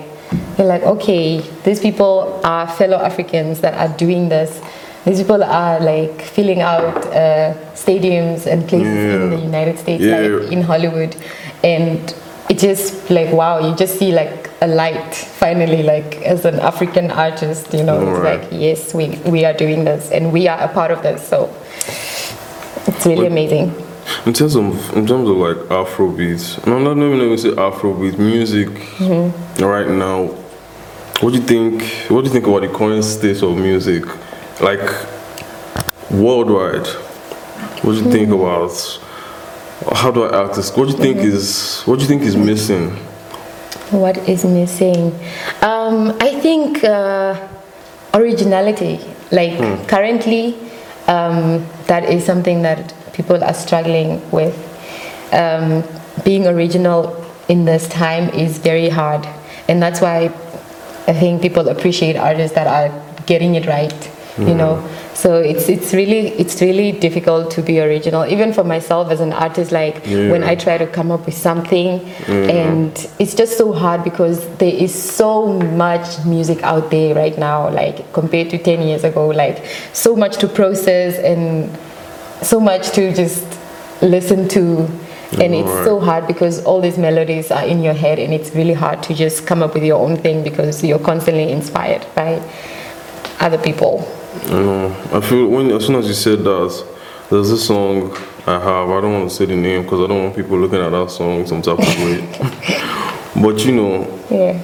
you're 0.59 0.67
like, 0.67 0.83
okay, 0.83 1.41
these 1.63 1.79
people 1.79 2.39
are 2.43 2.67
fellow 2.67 2.97
Africans 2.97 3.61
that 3.61 3.73
are 3.79 3.95
doing 3.97 4.29
this. 4.29 4.61
These 5.05 5.19
people 5.23 5.43
are 5.43 5.79
like 5.79 6.21
filling 6.21 6.61
out 6.61 6.97
uh, 7.07 7.55
stadiums 7.73 8.45
and 8.45 8.67
places 8.67 9.13
in 9.15 9.29
the 9.31 9.37
United 9.37 9.79
States, 9.79 10.03
Yeah. 10.03 10.19
like 10.19 10.51
in 10.51 10.61
Hollywood. 10.61 11.15
And 11.63 12.13
it 12.47 12.59
just 12.59 13.09
like, 13.09 13.31
wow, 13.33 13.57
you 13.67 13.75
just 13.75 13.97
see 13.97 14.11
like 14.11 14.48
a 14.61 14.67
light 14.67 15.15
finally, 15.15 15.83
like 15.83 16.17
as 16.23 16.45
an 16.45 16.59
African 16.59 17.11
artist, 17.11 17.73
you 17.73 17.83
know, 17.83 17.99
it's 18.01 18.23
like, 18.23 18.49
yes, 18.51 18.93
we, 18.93 19.17
we 19.25 19.45
are 19.45 19.53
doing 19.53 19.85
this 19.85 20.11
and 20.11 20.31
we 20.33 20.47
are 20.47 20.59
a 20.59 20.67
part 20.67 20.91
of 20.91 21.01
this. 21.03 21.25
So 21.27 21.49
it's 22.87 23.05
really 23.05 23.23
But- 23.29 23.31
amazing. 23.31 23.73
In 24.25 24.33
terms 24.33 24.55
of, 24.55 24.65
in 24.97 25.05
terms 25.05 25.29
of 25.29 25.37
like 25.37 25.69
Afro 25.71 26.11
beats, 26.11 26.57
I'm 26.65 26.83
not 26.83 26.97
even 26.97 27.19
going 27.19 27.29
to 27.29 27.37
say 27.37 27.49
Afro 27.55 27.93
beats, 27.93 28.17
music 28.17 28.67
Mm-hmm. 28.97 29.63
right 29.63 29.87
now. 29.87 30.25
What 31.21 31.31
do 31.33 31.35
you 31.39 31.43
think? 31.45 31.83
What 32.09 32.21
do 32.21 32.27
you 32.27 32.33
think 32.33 32.47
about 32.47 32.61
the 32.61 32.69
current 32.69 33.03
state 33.05 33.41
of 33.43 33.55
music, 33.57 34.03
like 34.61 34.79
worldwide? 36.09 36.87
What 37.83 37.93
do 37.93 38.03
you 38.03 38.11
think 38.11 38.29
Hmm. 38.29 38.33
about? 38.41 38.99
How 39.95 40.11
do 40.11 40.23
I 40.23 40.43
ask 40.43 40.55
this? 40.55 40.75
What 40.75 40.85
do 40.87 40.91
you 40.93 40.97
think 40.97 41.17
Mm-hmm. 41.19 41.35
is? 41.37 41.81
What 41.83 41.95
do 41.97 42.01
you 42.01 42.07
think 42.07 42.23
is 42.23 42.35
missing? 42.35 42.97
What 43.91 44.17
is 44.29 44.45
missing? 44.45 45.13
Um, 45.61 46.15
I 46.19 46.39
think 46.39 46.83
uh, 46.83 47.47
originality. 48.13 48.99
Like 49.31 49.87
currently, 49.87 50.55
um, 51.07 51.65
that 51.87 52.05
is 52.05 52.23
something 52.25 52.61
that 52.63 52.93
people 53.13 53.43
are 53.43 53.53
struggling 53.53 54.21
with. 54.31 54.55
Um, 55.31 55.83
being 56.23 56.47
original 56.47 57.15
in 57.47 57.65
this 57.65 57.87
time 57.87 58.29
is 58.29 58.57
very 58.59 58.89
hard, 58.89 59.27
and 59.67 59.81
that's 59.81 60.01
why 60.01 60.25
I 61.07 61.13
think 61.13 61.41
people 61.41 61.67
appreciate 61.69 62.15
artists 62.15 62.55
that 62.55 62.67
are 62.67 62.91
getting 63.25 63.55
it 63.55 63.65
right. 63.65 64.11
You 64.37 64.55
know, 64.55 64.89
so 65.19 65.37
it's 65.37 65.67
it's 65.67 65.93
really 65.93 66.29
it's 66.41 66.61
really 66.61 66.93
difficult 66.93 67.51
to 67.51 67.61
be 67.61 67.81
original. 67.81 68.25
Even 68.25 68.53
for 68.53 68.63
myself 68.63 69.11
as 69.11 69.19
an 69.19 69.33
artist, 69.33 69.71
like 69.73 70.05
when 70.31 70.43
I 70.43 70.55
try 70.55 70.77
to 70.77 70.87
come 70.87 71.11
up 71.11 71.25
with 71.25 71.35
something, 71.35 71.99
and 72.27 72.91
it's 73.19 73.35
just 73.35 73.57
so 73.57 73.73
hard 73.73 74.05
because 74.05 74.47
there 74.59 74.73
is 74.73 74.93
so 74.95 75.59
much 75.85 76.23
music 76.25 76.63
out 76.63 76.89
there 76.89 77.15
right 77.15 77.37
now. 77.37 77.69
Like 77.69 78.13
compared 78.13 78.49
to 78.51 78.57
ten 78.57 78.81
years 78.81 79.03
ago, 79.03 79.27
like 79.27 79.65
so 79.91 80.15
much 80.15 80.37
to 80.37 80.47
process 80.47 81.19
and 81.19 81.69
so 82.41 82.61
much 82.61 82.91
to 82.91 83.13
just 83.13 83.45
listen 84.01 84.47
to. 84.49 84.87
And 85.31 85.53
it's 85.53 85.85
so 85.85 85.99
hard 85.99 86.25
because 86.27 86.63
all 86.63 86.81
these 86.81 86.97
melodies 86.97 87.51
are 87.51 87.63
in 87.63 87.83
your 87.83 87.93
head, 87.93 88.19
and 88.19 88.33
it's 88.33 88.55
really 88.55 88.73
hard 88.73 89.03
to 89.03 89.13
just 89.13 89.45
come 89.45 89.61
up 89.61 89.73
with 89.73 89.83
your 89.83 89.99
own 89.99 90.17
thing 90.17 90.43
because 90.43 90.83
you're 90.83 91.05
constantly 91.11 91.51
inspired 91.51 92.07
by 92.15 92.41
other 93.39 93.57
people. 93.57 94.07
I 94.49 94.53
know. 94.53 94.95
I 95.13 95.21
feel 95.21 95.47
when 95.47 95.71
as 95.71 95.85
soon 95.85 95.95
as 95.95 96.07
you 96.07 96.13
said 96.13 96.39
that, 96.39 96.85
there's 97.29 97.51
a 97.51 97.57
song 97.57 98.11
I 98.47 98.53
have. 98.59 98.89
I 98.89 99.01
don't 99.01 99.13
want 99.13 99.29
to 99.29 99.35
say 99.35 99.45
the 99.45 99.55
name 99.55 99.83
because 99.83 100.01
I 100.03 100.07
don't 100.07 100.23
want 100.23 100.35
people 100.35 100.57
looking 100.57 100.79
at 100.79 100.89
that 100.89 101.11
song 101.11 101.45
some 101.45 101.61
type 101.61 101.77
of 101.77 101.85
way. 101.99 102.21
but 103.43 103.63
you 103.65 103.73
know, 103.75 104.19
Yeah. 104.29 104.61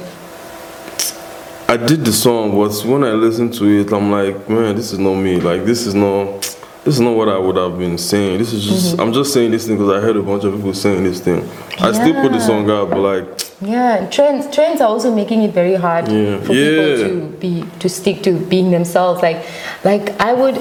I 1.67 1.77
did 1.77 2.05
the 2.05 2.13
song, 2.13 2.51
but 2.55 2.73
when 2.85 3.03
I 3.03 3.11
listened 3.13 3.53
to 3.55 3.65
it, 3.65 3.91
I'm 3.91 4.11
like, 4.11 4.47
man, 4.47 4.75
this 4.75 4.91
is 4.93 4.99
not 4.99 5.15
me. 5.15 5.39
Like, 5.41 5.65
this 5.65 5.87
is 5.87 5.95
not, 5.95 6.54
this 6.85 6.93
is 6.95 7.01
not 7.01 7.15
what 7.17 7.27
I 7.27 7.37
would 7.37 7.57
have 7.57 7.77
been 7.77 7.97
saying. 7.97 8.37
This 8.37 8.53
is 8.53 8.63
just, 8.63 8.91
Mm-hmm. 8.93 9.01
I'm 9.01 9.11
just 9.11 9.33
saying 9.33 9.51
this 9.51 9.65
thing 9.67 9.75
because 9.77 9.91
I 9.97 9.99
heard 9.99 10.15
a 10.15 10.21
bunch 10.21 10.43
of 10.45 10.53
people 10.55 10.73
saying 10.73 11.03
this 11.03 11.19
thing. 11.19 11.41
I 11.79 11.91
still 11.91 12.13
put 12.21 12.31
the 12.31 12.37
Yeah. 12.37 12.47
song 12.51 12.69
out, 12.69 12.89
but 12.91 12.99
like, 12.99 13.25
Yeah, 13.61 14.07
trends 14.15 14.47
trends 14.55 14.81
are 14.81 14.87
also 14.87 15.13
making 15.13 15.41
it 15.43 15.51
very 15.61 15.75
hard 15.75 16.07
Yeah. 16.07 16.37
for 16.41 16.53
Yeah. 16.53 16.95
people 16.95 17.09
to 17.09 17.15
be 17.43 17.51
to 17.79 17.89
stick 17.89 18.21
to 18.23 18.31
being 18.53 18.69
themselves. 18.71 19.21
Like 19.21 19.39
like 19.83 20.05
I 20.21 20.33
would 20.33 20.57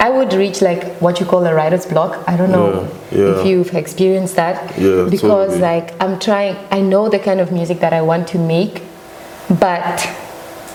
I 0.00 0.08
would 0.08 0.32
reach 0.32 0.62
like 0.62 0.82
what 1.04 1.20
you 1.20 1.26
call 1.26 1.46
a 1.46 1.54
writer's 1.54 1.84
block. 1.86 2.18
I 2.26 2.34
don't 2.36 2.50
know 2.50 2.68
Yeah, 3.12 3.18
yeah. 3.20 3.32
if 3.40 3.46
you've 3.46 3.72
experienced 3.82 4.36
that. 4.36 4.56
Yeah, 4.78 5.04
because 5.14 5.50
totally. 5.50 5.60
like 5.70 5.92
I'm 6.02 6.18
trying 6.18 6.56
I 6.78 6.80
know 6.80 7.08
the 7.16 7.18
kind 7.28 7.40
of 7.40 7.52
music 7.52 7.80
that 7.80 7.92
I 7.92 8.00
want 8.00 8.26
to 8.34 8.38
make, 8.38 8.82
but 9.66 10.08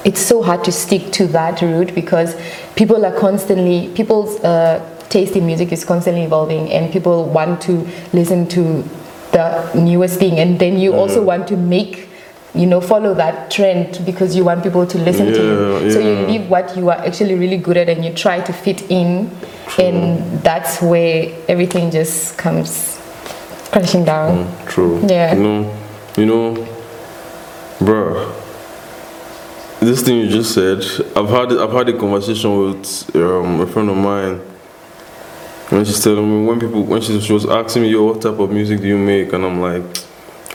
it's 0.05 0.21
so 0.21 0.41
hard 0.41 0.63
to 0.63 0.71
stick 0.71 1.11
to 1.11 1.27
that 1.27 1.61
route 1.61 1.93
because 1.95 2.35
people 2.75 3.05
are 3.05 3.19
constantly 3.19 3.89
people's 3.95 4.39
uh, 4.43 4.79
taste 5.09 5.35
in 5.35 5.45
music 5.45 5.71
is 5.71 5.83
constantly 5.83 6.23
evolving 6.23 6.71
and 6.71 6.91
people 6.93 7.25
want 7.25 7.61
to 7.61 7.87
listen 8.13 8.47
to 8.47 8.83
the 9.31 9.73
newest 9.73 10.19
thing 10.19 10.39
and 10.39 10.59
then 10.59 10.77
you 10.79 10.93
also 10.93 11.21
want 11.23 11.47
to 11.47 11.57
make 11.57 12.07
you 12.53 12.65
know 12.65 12.79
follow 12.79 13.13
that 13.13 13.51
trend 13.51 13.99
because 14.05 14.35
you 14.35 14.45
want 14.45 14.63
people 14.63 14.85
to 14.87 14.97
listen 14.99 15.27
to 15.33 15.43
you 15.43 15.85
Yeah, 15.87 15.91
so 15.93 15.99
you 15.99 16.27
leave 16.27 16.49
what 16.49 16.77
you 16.77 16.89
are 16.89 16.97
actually 17.05 17.35
really 17.35 17.57
good 17.57 17.75
at 17.75 17.89
and 17.89 18.05
you 18.05 18.13
try 18.13 18.39
to 18.39 18.53
fit 18.53 18.89
in 18.89 19.29
and 19.77 20.41
that's 20.41 20.81
where 20.81 21.33
everything 21.49 21.91
just 21.91 22.37
comes 22.37 22.97
crashing 23.71 24.05
down 24.05 24.47
true. 24.67 25.01
Yeah. 25.05 25.33
You 25.35 25.43
know, 25.43 25.77
you 26.17 26.25
know, 26.25 26.67
bruh. 27.79 28.44
This 29.85 30.01
thing 30.01 30.17
you 30.19 30.29
just 30.29 30.53
said, 30.55 30.79
I've 31.15 31.29
had 31.29 31.51
I've 31.51 31.71
had 31.71 31.87
a 31.89 31.93
conversation 31.97 32.49
with 32.57 33.15
um, 33.15 33.61
a 33.61 33.67
friend 33.67 33.87
of 33.89 33.95
mine, 33.97 34.37
when 35.69 35.85
she's 35.85 36.03
telling 36.03 36.27
me 36.27 36.47
when 36.47 36.59
people 36.59 36.83
when 36.83 37.01
she, 37.01 37.19
she 37.21 37.31
was 37.33 37.45
asking 37.45 37.83
me, 37.83 37.89
yo, 37.89 38.03
what 38.05 38.19
type 38.21 38.39
of 38.39 38.49
music 38.51 38.79
do 38.81 38.87
you 38.87 38.97
make? 38.97 39.31
And 39.33 39.45
I'm 39.45 39.59
like, 39.61 39.83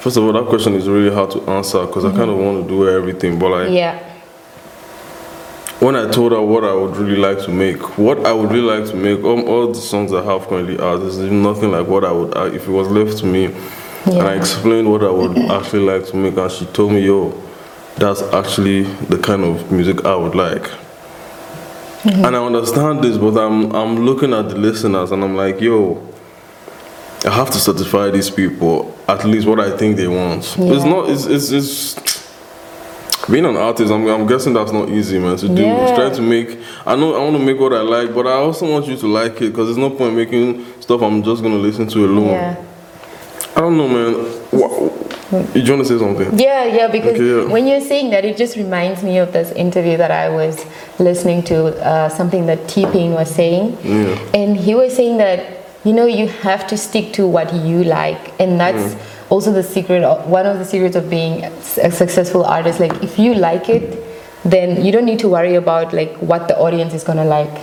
first 0.00 0.16
of 0.16 0.24
all, 0.24 0.32
that 0.32 0.46
question 0.46 0.74
is 0.74 0.88
really 0.88 1.14
hard 1.14 1.30
to 1.30 1.42
answer 1.48 1.86
because 1.86 2.04
I 2.04 2.10
kind 2.10 2.28
of 2.28 2.38
want 2.38 2.64
to 2.64 2.68
do 2.68 2.88
everything, 2.88 3.38
but 3.38 3.50
like 3.50 3.70
Yeah. 3.70 3.98
when 5.78 5.94
I 5.94 6.10
told 6.10 6.32
her 6.32 6.42
what 6.42 6.64
I 6.64 6.74
would 6.74 6.96
really 6.96 7.16
like 7.16 7.38
to 7.44 7.52
make, 7.52 7.98
what 7.98 8.26
I 8.26 8.32
would 8.32 8.50
really 8.50 8.80
like 8.80 8.90
to 8.90 8.96
make, 8.96 9.18
um, 9.20 9.44
all 9.48 9.68
the 9.68 9.74
songs 9.80 10.12
I 10.12 10.24
have 10.24 10.48
currently 10.48 10.76
are, 10.80 10.98
there's 10.98 11.18
nothing 11.18 11.70
like 11.70 11.86
what 11.86 12.04
I 12.04 12.10
would, 12.10 12.36
uh, 12.36 12.46
if 12.46 12.66
it 12.66 12.72
was 12.72 12.88
left 12.88 13.18
to 13.18 13.26
me. 13.26 13.42
Yeah. 14.06 14.18
And 14.18 14.22
I 14.22 14.34
explained 14.34 14.90
what 14.90 15.04
I 15.04 15.10
would 15.10 15.38
actually 15.50 15.84
like 15.86 16.06
to 16.08 16.16
make, 16.16 16.36
and 16.36 16.50
she 16.50 16.66
told 16.66 16.90
me, 16.92 17.00
yo, 17.04 17.30
that's 17.96 18.22
actually 18.22 18.82
the 18.82 19.18
kind 19.18 19.44
of 19.44 19.70
music 19.70 20.04
I 20.04 20.14
would 20.16 20.34
like. 20.34 20.62
Mm-hmm. 22.02 22.24
And 22.24 22.36
I 22.36 22.44
understand 22.44 23.04
this, 23.04 23.18
but 23.18 23.36
I'm, 23.36 23.74
I'm 23.74 24.06
looking 24.06 24.32
at 24.32 24.48
the 24.48 24.56
listeners 24.56 25.12
and 25.12 25.22
I'm 25.22 25.36
like, 25.36 25.60
yo, 25.60 26.06
I 27.26 27.30
have 27.30 27.50
to 27.50 27.58
satisfy 27.58 28.10
these 28.10 28.30
people 28.30 28.96
at 29.06 29.24
least 29.26 29.46
what 29.46 29.60
I 29.60 29.76
think 29.76 29.96
they 29.96 30.08
want. 30.08 30.56
It's 30.58 30.84
not, 30.84 31.10
it's, 31.10 31.26
it's, 31.26 31.50
it's 31.50 32.20
being 33.28 33.44
an 33.44 33.56
artist, 33.56 33.92
I'm, 33.92 34.06
I'm 34.08 34.26
guessing 34.26 34.54
that's 34.54 34.72
not 34.72 34.88
easy, 34.88 35.18
man, 35.18 35.36
to 35.36 35.48
do. 35.48 35.62
Yeah. 35.62 35.94
Trying 35.94 36.14
to 36.14 36.22
make, 36.22 36.58
I 36.86 36.96
know 36.96 37.14
I 37.14 37.18
want 37.22 37.36
to 37.36 37.44
make 37.44 37.60
what 37.60 37.72
I 37.72 37.82
like, 37.82 38.14
but 38.14 38.26
I 38.26 38.32
also 38.32 38.70
want 38.70 38.86
you 38.86 38.96
to 38.96 39.06
like 39.06 39.36
it 39.42 39.50
because 39.50 39.66
there's 39.66 39.76
no 39.76 39.90
point 39.90 40.16
making 40.16 40.64
stuff 40.80 41.02
I'm 41.02 41.22
just 41.22 41.42
going 41.42 41.54
to 41.54 41.60
listen 41.60 41.86
to 41.88 42.04
alone. 42.06 42.28
Yeah. 42.28 42.64
I 43.56 43.60
don't 43.60 43.76
know, 43.76 43.88
man. 43.88 44.89
What, 45.30 45.54
you 45.54 45.72
want 45.72 45.86
to 45.86 45.92
say 45.92 45.98
something? 45.98 46.38
Yeah, 46.38 46.64
yeah, 46.64 46.88
because 46.88 47.14
Okay, 47.14 47.24
yeah. 47.24 47.44
when 47.44 47.68
you're 47.68 47.80
saying 47.80 48.10
that, 48.10 48.24
it 48.24 48.36
just 48.36 48.56
reminds 48.56 49.04
me 49.04 49.18
of 49.18 49.32
this 49.32 49.52
interview 49.52 49.96
that 49.96 50.10
I 50.10 50.28
was 50.28 50.66
listening 50.98 51.44
to, 51.44 51.66
uh, 51.86 52.08
something 52.08 52.46
that 52.46 52.68
T 52.68 52.84
Pain 52.86 53.12
was 53.12 53.32
saying. 53.32 53.78
Yeah. 53.84 54.18
And 54.34 54.56
he 54.56 54.74
was 54.74 54.94
saying 54.96 55.18
that, 55.18 55.68
you 55.84 55.92
know, 55.92 56.06
you 56.06 56.26
have 56.26 56.66
to 56.66 56.76
stick 56.76 57.12
to 57.12 57.28
what 57.28 57.54
you 57.54 57.84
like. 57.84 58.40
And 58.40 58.58
that's 58.58 58.96
also 59.30 59.52
the 59.52 59.62
secret, 59.62 60.02
of, 60.02 60.28
one 60.28 60.46
of 60.46 60.58
the 60.58 60.64
secrets 60.64 60.96
of 60.96 61.08
being 61.08 61.44
a 61.44 61.90
successful 61.92 62.44
artist. 62.44 62.80
Like, 62.80 63.00
if 63.00 63.16
you 63.16 63.34
like 63.34 63.68
it, 63.68 64.04
then 64.44 64.84
you 64.84 64.90
don't 64.90 65.04
need 65.04 65.20
to 65.20 65.28
worry 65.28 65.54
about 65.54 65.92
like 65.92 66.16
what 66.16 66.48
the 66.48 66.58
audience 66.58 66.92
is 66.92 67.04
gonna 67.04 67.24
like. 67.24 67.60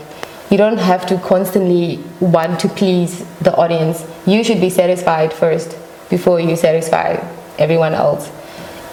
You 0.50 0.58
don't 0.58 0.78
have 0.78 1.06
to 1.08 1.18
constantly 1.18 2.00
want 2.22 2.62
to 2.62 2.70
please 2.70 3.26
the 3.42 3.54
audience. 3.58 4.06
You 4.26 4.44
should 4.44 4.62
be 4.62 4.70
satisfied 4.70 5.34
first 5.34 5.76
before 6.10 6.40
you 6.40 6.56
satisfy 6.56 7.18
everyone 7.60 7.94
else. 7.94 8.30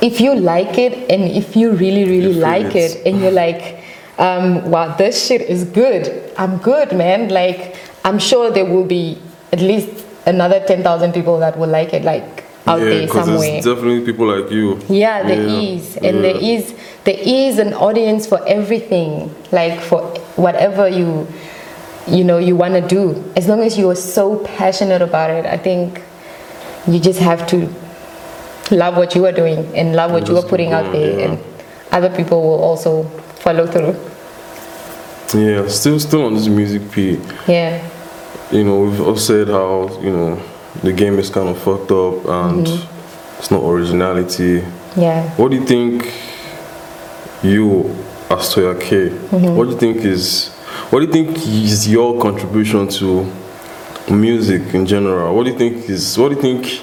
If 0.03 0.21
you 0.21 0.35
like 0.35 0.79
it 0.79 1.11
and 1.11 1.25
if 1.25 1.57
you 1.57 1.73
really, 1.73 2.05
really 2.05 2.35
like 2.35 2.75
it. 2.75 2.97
it 2.97 3.07
and 3.07 3.21
you're 3.21 3.31
like, 3.31 3.83
um, 4.19 4.71
wow, 4.71 4.95
this 4.97 5.27
shit 5.27 5.43
is 5.43 5.65
good. 5.65 6.33
I'm 6.37 6.59
good, 6.59 6.93
man. 6.93 7.29
Like, 7.29 7.77
I'm 8.05 8.19
sure 8.19 8.51
there 8.51 8.67
will 8.67 8.85
be 8.85 9.19
at 9.53 9.61
least 9.61 10.05
another 10.27 10.61
10,000 10.67 11.13
people 11.13 11.39
that 11.39 11.59
will 11.59 11.69
like 11.69 11.95
it, 11.95 12.05
like 12.05 12.45
out 12.67 12.79
yeah, 12.81 12.85
there 12.87 13.07
because 13.07 13.27
somewhere. 13.27 13.51
there's 13.53 13.65
definitely 13.65 14.05
people 14.05 14.27
like 14.27 14.51
you. 14.51 14.81
Yeah, 14.89 15.23
there 15.23 15.43
Yeah, 15.43 15.61
is, 15.77 15.97
and 15.97 16.25
there 16.25 16.37
yeah. 16.37 16.59
is 16.59 16.75
there 17.05 17.19
is 17.21 17.59
an 17.59 17.75
audience 17.75 18.27
for 18.27 18.41
everything, 18.49 19.35
like 19.53 19.81
for 19.81 20.01
whatever 20.37 20.89
you 20.89 21.27
you 22.07 22.25
know 22.25 22.39
you 22.39 22.57
want 22.57 22.75
to 22.75 22.81
do. 22.81 23.23
As 23.37 23.49
long 23.49 23.61
as 23.61 23.77
you 23.77 23.91
are 23.91 23.95
so 23.95 24.39
passionate 24.57 25.03
about 25.03 25.31
it, 25.31 25.45
I 25.47 25.59
think 25.59 26.01
you 26.89 26.99
just 26.99 27.21
have 27.21 27.47
to 27.49 27.69
love 28.71 28.97
what 28.97 29.15
you 29.15 29.25
are 29.27 29.33
doing 29.33 29.59
and 29.77 29.95
love 29.95 30.11
what 30.13 30.29
you 30.29 30.37
are 30.39 30.43
putting 30.43 30.73
out 30.73 30.91
there, 30.93 31.19
yeah. 31.19 31.25
and 31.33 31.39
other 31.93 32.11
people 32.15 32.43
will 32.43 32.63
also 32.63 33.05
follow 33.45 33.67
through. 33.67 33.95
Yeah, 35.39 35.67
still, 35.69 35.99
still 35.99 36.25
on 36.27 36.35
this 36.35 36.47
music 36.49 36.91
P. 36.93 37.19
Yeah, 37.49 37.83
You 38.53 38.63
know, 38.65 38.81
we've 38.83 39.01
all 39.01 39.17
said 39.17 39.49
how 39.49 39.89
you 40.01 40.11
know 40.11 40.41
the 40.83 40.93
game 40.93 41.19
is 41.19 41.29
kind 41.31 41.49
of 41.49 41.59
fucked 41.59 41.91
up 41.91 42.25
and 42.27 42.67
Mm-hmm. 42.67 43.39
it's 43.39 43.51
not 43.51 43.63
originality. 43.65 44.65
yeah. 44.97 45.29
What 45.37 45.51
do 45.51 45.57
you 45.57 45.65
think 45.67 46.05
you, 47.43 47.91
as 48.31 48.55
Toya 48.55 48.81
K, 48.81 49.09
Mm-hmm. 49.11 49.57
what 49.57 49.65
do 49.65 49.71
you 49.73 49.79
think 49.79 49.97
is, 50.05 50.51
what 50.91 51.01
do 51.01 51.07
you 51.07 51.13
think 51.13 51.37
is 51.47 51.89
your 51.89 52.21
contribution 52.21 52.89
to 52.89 53.25
music 54.11 54.75
in 54.75 54.87
general? 54.87 55.35
What 55.35 55.45
do 55.47 55.51
you 55.53 55.59
think 55.59 55.89
is, 55.91 56.17
what 56.19 56.29
do 56.31 56.37
you 56.37 56.43
think 56.43 56.83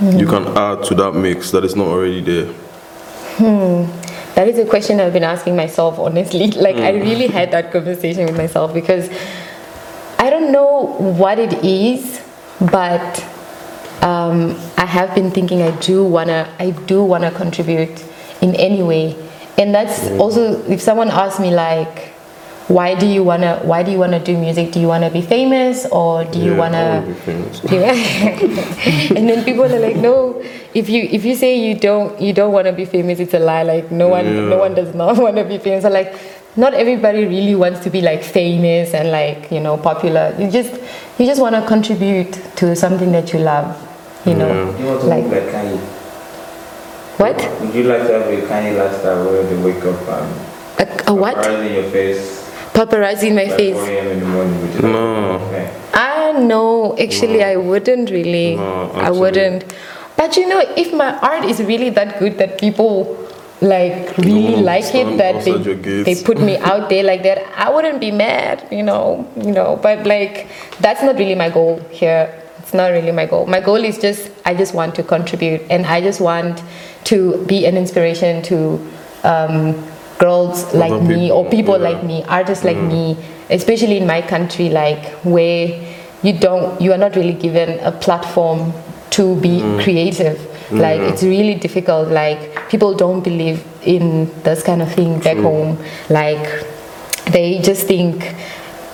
you 0.00 0.26
can 0.26 0.46
add 0.56 0.84
to 0.84 0.94
that 0.94 1.12
mix 1.14 1.50
that 1.50 1.64
is 1.64 1.74
not 1.74 1.86
already 1.88 2.20
there? 2.20 2.52
That 4.34 4.46
is 4.48 4.58
a 4.58 4.64
question 4.64 5.00
I've 5.00 5.12
been 5.12 5.24
asking 5.24 5.56
myself, 5.56 5.98
honestly. 5.98 6.50
Like, 6.56 6.76
I 6.76 6.92
Mm. 6.92 7.02
really 7.02 7.26
had 7.26 7.50
that 7.50 7.72
conversation 7.72 8.24
with 8.26 8.36
myself 8.36 8.72
because 8.72 9.08
I 10.18 10.30
don't 10.30 10.52
know 10.52 10.94
what 10.98 11.38
it 11.38 11.64
is, 11.64 12.20
but 12.60 13.24
um, 14.02 14.54
I 14.76 14.84
have 14.86 15.14
been 15.14 15.30
thinking 15.30 15.62
I 15.62 15.72
do 15.80 16.04
wanna, 16.04 16.48
I 16.58 16.70
do 16.70 17.02
wanna 17.02 17.30
contribute 17.32 18.02
in 18.40 18.54
any 18.54 18.82
way, 18.82 19.16
and 19.56 19.74
that's 19.74 20.00
Mm. 20.00 20.20
also 20.20 20.62
if 20.68 20.80
someone 20.80 21.10
asks 21.10 21.40
me 21.40 21.50
like, 21.52 22.14
why 22.68 22.94
do 22.94 23.06
you 23.06 23.24
wanna, 23.24 23.60
why 23.64 23.82
do 23.82 23.90
you 23.90 23.98
wanna 23.98 24.20
do 24.22 24.36
music? 24.36 24.72
Do 24.72 24.78
you 24.80 24.88
wanna 24.88 25.10
be 25.10 25.22
famous 25.22 25.86
or 25.86 26.24
do 26.24 26.38
you 26.38 26.50
Yeah, 26.52 26.56
I 26.56 26.58
wanna? 26.58 26.84
wanna 27.00 27.06
be 27.06 27.14
famous. 27.14 27.60
Yeah. 27.72 29.16
and 29.16 29.28
then 29.28 29.44
people 29.44 29.64
are 29.64 29.78
like, 29.80 29.96
no. 29.96 30.42
If 30.74 30.90
you 30.90 31.08
if 31.10 31.24
you 31.24 31.34
say 31.34 31.56
you 31.58 31.74
don't 31.74 32.20
you 32.20 32.34
don't 32.34 32.52
want 32.52 32.66
to 32.66 32.72
be 32.74 32.84
famous, 32.84 33.18
it's 33.20 33.32
a 33.32 33.38
lie. 33.38 33.62
Like 33.62 33.90
no 33.90 34.08
one 34.08 34.50
no 34.50 34.58
one 34.58 34.74
does 34.74 34.94
not 34.94 35.16
want 35.24 35.36
to 35.36 35.44
be 35.44 35.56
famous. 35.56 35.82
So 35.82 35.88
like, 35.88 36.14
not 36.56 36.74
everybody 36.74 37.24
really 37.24 37.54
wants 37.54 37.80
to 37.80 37.90
be 37.90 38.02
like 38.02 38.22
famous 38.22 38.92
and 38.92 39.10
like 39.10 39.50
you 39.50 39.60
know 39.60 39.78
popular. 39.78 40.34
You 40.38 40.50
just 40.50 40.74
you 41.18 41.24
just 41.24 41.40
want 41.40 41.54
to 41.56 41.64
contribute 41.66 42.32
to 42.56 42.76
something 42.76 43.12
that 43.12 43.32
you 43.32 43.38
love. 43.40 43.74
You 44.26 44.34
know, 44.34 44.46
Yeah. 44.46 44.78
You 44.78 44.86
want 44.86 45.00
to 45.00 45.06
like 45.06 45.24
look 45.24 45.32
like 45.32 45.54
Kanye? 45.54 45.80
what 47.16 47.36
Would 47.62 47.74
you 47.74 47.84
like 47.84 48.02
to 48.06 48.12
have 48.12 48.28
a 48.28 48.36
Kanye 48.46 48.76
lifestyle 48.78 49.24
where 49.24 49.42
they 49.42 49.56
wake 49.62 49.82
up 49.84 49.98
and 50.06 50.28
a, 51.08 51.10
a 51.10 51.14
what 51.14 51.34
paparazzi 51.36 51.66
in 51.66 51.72
your 51.80 51.90
face 51.90 52.37
paparazzi 52.78 53.28
in 53.28 53.34
my 53.34 53.44
like 53.44 53.56
face. 53.56 53.74
4 53.74 53.84
a.m. 53.88 54.06
in 54.14 54.20
the 54.20 54.26
morning? 54.26 54.60
Would 54.62 54.74
you 54.74 54.80
like 54.80 54.92
No. 54.92 55.38
that? 55.38 55.46
Okay. 55.46 55.64
Ah 55.94 56.32
no, 56.38 56.64
actually 57.06 57.42
I 57.42 57.56
wouldn't 57.56 58.10
really. 58.10 58.56
No, 58.56 58.90
I 58.94 59.10
wouldn't. 59.10 59.64
But 60.16 60.36
you 60.36 60.46
know, 60.48 60.60
if 60.76 60.92
my 60.92 61.10
art 61.30 61.44
is 61.44 61.60
really 61.72 61.90
that 61.90 62.18
good 62.18 62.38
that 62.38 62.58
people 62.58 62.94
like 63.60 64.16
really 64.18 64.54
wanna 64.54 64.62
like 64.62 64.94
it, 64.94 65.16
that 65.18 65.44
they, 65.44 65.52
outside 65.52 65.66
your 65.66 65.74
gates. 65.74 66.04
they 66.08 66.16
put 66.28 66.40
me 66.48 66.56
out 66.58 66.88
there 66.88 67.02
like 67.02 67.22
that, 67.24 67.38
I 67.56 67.70
wouldn't 67.74 68.00
be 68.00 68.10
mad, 68.12 68.66
you 68.70 68.84
know, 68.84 69.26
you 69.36 69.52
know. 69.52 69.78
But 69.82 70.06
like 70.06 70.46
that's 70.80 71.02
not 71.02 71.16
really 71.16 71.34
my 71.34 71.50
goal 71.50 71.80
here. 71.90 72.32
It's 72.60 72.74
not 72.74 72.92
really 72.92 73.12
my 73.12 73.26
goal. 73.26 73.46
My 73.46 73.60
goal 73.60 73.82
is 73.90 73.98
just 73.98 74.30
I 74.44 74.54
just 74.54 74.74
want 74.74 74.94
to 74.96 75.02
contribute 75.02 75.62
and 75.70 75.86
I 75.86 76.00
just 76.00 76.20
want 76.20 76.62
to 77.04 77.44
be 77.46 77.64
an 77.66 77.76
inspiration 77.76 78.42
to 78.50 78.58
um, 79.24 79.74
girls 80.18 80.72
like 80.74 80.92
Other 80.92 81.04
me 81.04 81.30
or 81.30 81.44
people, 81.44 81.74
people 81.74 81.80
yeah. 81.80 81.88
like 81.90 82.04
me, 82.04 82.24
artists 82.24 82.64
like 82.64 82.76
mm. 82.76 82.88
me, 82.88 83.24
especially 83.50 83.96
in 83.96 84.06
my 84.06 84.20
country, 84.20 84.68
like 84.68 85.04
where 85.24 85.68
you 86.22 86.32
don't, 86.38 86.80
you 86.80 86.92
are 86.92 86.98
not 86.98 87.16
really 87.16 87.32
given 87.32 87.78
a 87.80 87.92
platform 87.92 88.72
to 89.10 89.40
be 89.40 89.60
mm. 89.60 89.82
creative. 89.82 90.38
Like 90.70 91.00
mm. 91.00 91.10
it's 91.10 91.22
really 91.22 91.54
difficult. 91.54 92.08
Like 92.08 92.68
people 92.68 92.94
don't 92.94 93.22
believe 93.22 93.64
in 93.82 94.30
this 94.42 94.62
kind 94.62 94.82
of 94.82 94.92
thing 94.92 95.20
back 95.20 95.38
home. 95.38 95.78
Like 96.10 96.64
they 97.26 97.60
just 97.62 97.86
think, 97.86 98.34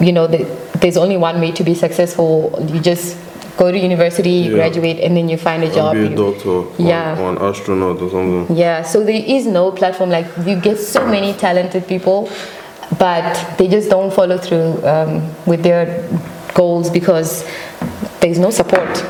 you 0.01 0.13
know, 0.13 0.27
there's 0.27 0.97
only 0.97 1.17
one 1.17 1.41
way 1.41 1.53
to 1.53 1.65
be 1.65 1.75
successful. 1.75 2.55
You 2.69 2.81
just 2.81 3.17
go 3.57 3.71
to 3.71 3.79
university, 3.79 4.31
Yeah. 4.31 4.51
graduate, 4.55 4.99
and 5.01 5.17
then 5.17 5.29
you 5.29 5.37
find 5.37 5.63
a 5.63 5.69
job. 5.73 5.95
be 5.95 6.01
a 6.01 6.11
You- 6.11 6.17
doctor 6.17 6.49
or, 6.51 6.65
Yeah. 6.79 7.21
or 7.21 7.31
an 7.31 7.39
astronaut 7.41 8.01
or 8.03 8.11
something. 8.11 8.57
yeah, 8.57 8.83
so 8.83 9.05
there 9.05 9.23
is 9.27 9.47
no 9.47 9.71
platform. 9.71 10.11
Like 10.11 10.27
you 10.47 10.57
get 10.57 10.79
so 10.79 11.07
many 11.07 11.33
talented 11.35 11.87
people, 11.87 12.29
but 12.99 13.37
they 13.59 13.69
just 13.69 13.89
don't 13.91 14.13
follow 14.13 14.39
through 14.39 14.81
um, 14.85 15.23
with 15.47 15.63
their 15.63 16.05
goals 16.55 16.91
because 16.91 17.45
there's 18.21 18.39
no 18.39 18.51
support. 18.51 19.05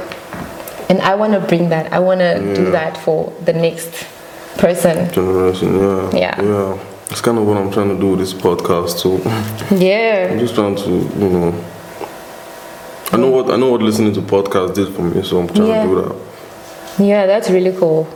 And 0.89 1.01
I 1.01 1.15
want 1.15 1.33
to 1.33 1.41
bring 1.41 1.71
that. 1.71 1.93
I 1.93 1.99
want 1.99 2.21
to 2.21 2.39
do 2.55 2.65
Yeah. 2.65 2.71
that 2.71 2.97
for 2.99 3.33
the 3.45 3.53
next 3.53 3.93
person. 4.59 5.11
Generation, 5.13 5.81
yeah. 5.81 6.19
Yeah. 6.19 6.43
Yeah. 6.43 6.75
It's 7.11 7.21
kind 7.21 7.39
of 7.39 7.47
what 7.47 7.57
I'm 7.57 7.71
trying 7.71 7.89
to 7.89 7.97
do 8.01 8.09
with 8.11 8.21
this 8.21 8.35
podcast 8.35 9.01
too. 9.01 9.21
Yeah. 9.71 10.29
I'm 10.31 10.37
Yeah, 10.37 10.41
just 10.41 10.55
trying 10.55 10.75
to, 10.77 10.91
you 10.91 11.29
know. 11.31 11.55
I 13.15 13.17
know 13.17 13.31
what 13.31 13.51
I 13.51 13.57
know 13.57 13.71
what 13.71 13.81
listening 13.83 14.13
to 14.15 14.21
podcasts 14.23 14.75
did 14.75 14.89
for 14.95 15.03
me, 15.03 15.23
so 15.23 15.39
I'm 15.41 15.47
trying 15.49 15.69
Yeah. 15.69 15.83
to 15.85 15.89
do 15.89 15.95
that. 16.03 16.17
yeah, 17.05 17.27
that's 17.27 17.49
really 17.51 17.73
cool. 17.73 18.09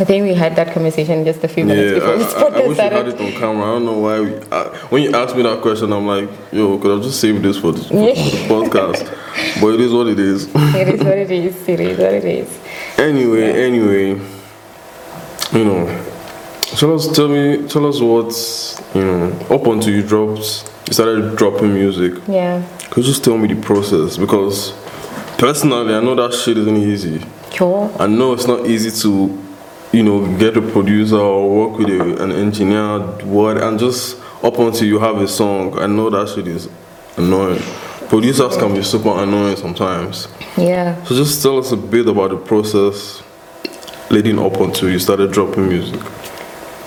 I 0.00 0.04
think 0.04 0.22
we 0.24 0.32
had 0.34 0.54
that 0.56 0.72
conversation 0.72 1.24
just 1.24 1.42
a 1.42 1.48
few 1.48 1.64
minutes 1.64 1.90
Yeah, 1.92 1.98
before 1.98 2.14
I, 2.14 2.18
this 2.18 2.34
I, 2.34 2.38
I 2.38 2.42
podcast 2.42 2.68
wish 2.68 2.76
you 2.78 2.82
had 2.84 3.08
it 3.08 3.20
on 3.20 3.32
camera. 3.32 3.64
I 3.64 3.72
don't 3.74 3.84
know 3.84 3.98
why. 3.98 4.20
We, 4.20 4.30
I, 4.52 4.62
when 4.90 5.02
you 5.02 5.10
asked 5.12 5.34
me 5.36 5.42
that 5.42 5.60
question, 5.60 5.92
I'm 5.92 6.06
like, 6.06 6.28
yo, 6.52 6.78
could 6.78 6.98
I 6.98 7.02
just 7.02 7.20
save 7.20 7.42
this 7.42 7.58
for 7.58 7.72
the, 7.72 7.80
for, 7.80 7.88
for 7.88 8.64
the 8.64 8.70
podcast? 8.70 9.60
But 9.60 9.74
it 9.74 9.80
is 9.80 9.92
what 9.92 10.06
it 10.06 10.18
is. 10.20 10.48
It 10.54 10.88
is 10.94 11.00
what 11.02 11.18
it 11.18 11.30
is. 11.32 11.68
It 11.68 11.80
is 11.80 11.98
what 11.98 12.12
it 12.14 12.24
is. 12.24 12.58
Anyway, 12.96 13.42
anyway, 13.68 14.06
you 15.52 15.64
know, 15.64 15.86
Tell 16.76 16.94
us, 16.94 17.10
tell 17.16 17.28
me, 17.28 17.66
tell 17.66 17.86
us 17.86 17.98
what 18.00 18.94
you 18.94 19.02
know. 19.04 19.32
Up 19.50 19.66
until 19.66 19.92
you 19.92 20.02
dropped, 20.02 20.70
you 20.86 20.92
started 20.92 21.34
dropping 21.36 21.72
music. 21.72 22.22
Yeah. 22.28 22.62
Could 22.90 23.04
you 23.04 23.10
just 23.10 23.24
tell 23.24 23.38
me 23.38 23.52
the 23.52 23.60
process? 23.60 24.18
Because 24.18 24.72
personally, 25.38 25.94
I 25.94 26.00
know 26.00 26.14
that 26.14 26.34
shit 26.34 26.58
isn't 26.58 26.76
easy. 26.76 27.24
Sure. 27.52 27.90
I 27.98 28.06
know 28.06 28.34
it's 28.34 28.46
not 28.46 28.66
easy 28.66 28.90
to, 29.02 29.42
you 29.92 30.02
know, 30.02 30.36
get 30.38 30.56
a 30.58 30.62
producer 30.62 31.16
or 31.16 31.68
work 31.68 31.78
with 31.78 31.88
a, 31.88 32.22
an 32.22 32.32
engineer, 32.32 32.98
what, 33.24 33.56
and 33.56 33.78
just 33.78 34.20
up 34.44 34.58
until 34.58 34.86
you 34.86 34.98
have 34.98 35.16
a 35.16 35.26
song. 35.26 35.78
I 35.78 35.86
know 35.86 36.10
that 36.10 36.28
shit 36.28 36.46
is 36.46 36.68
annoying. 37.16 37.62
Producers 38.08 38.56
can 38.56 38.74
be 38.74 38.82
super 38.82 39.22
annoying 39.22 39.56
sometimes. 39.56 40.28
Yeah. 40.56 41.02
So 41.04 41.14
just 41.14 41.42
tell 41.42 41.58
us 41.58 41.72
a 41.72 41.76
bit 41.76 42.06
about 42.08 42.30
the 42.30 42.36
process 42.36 43.22
leading 44.10 44.38
up 44.38 44.56
until 44.60 44.90
you 44.90 44.98
started 44.98 45.32
dropping 45.32 45.68
music. 45.68 46.00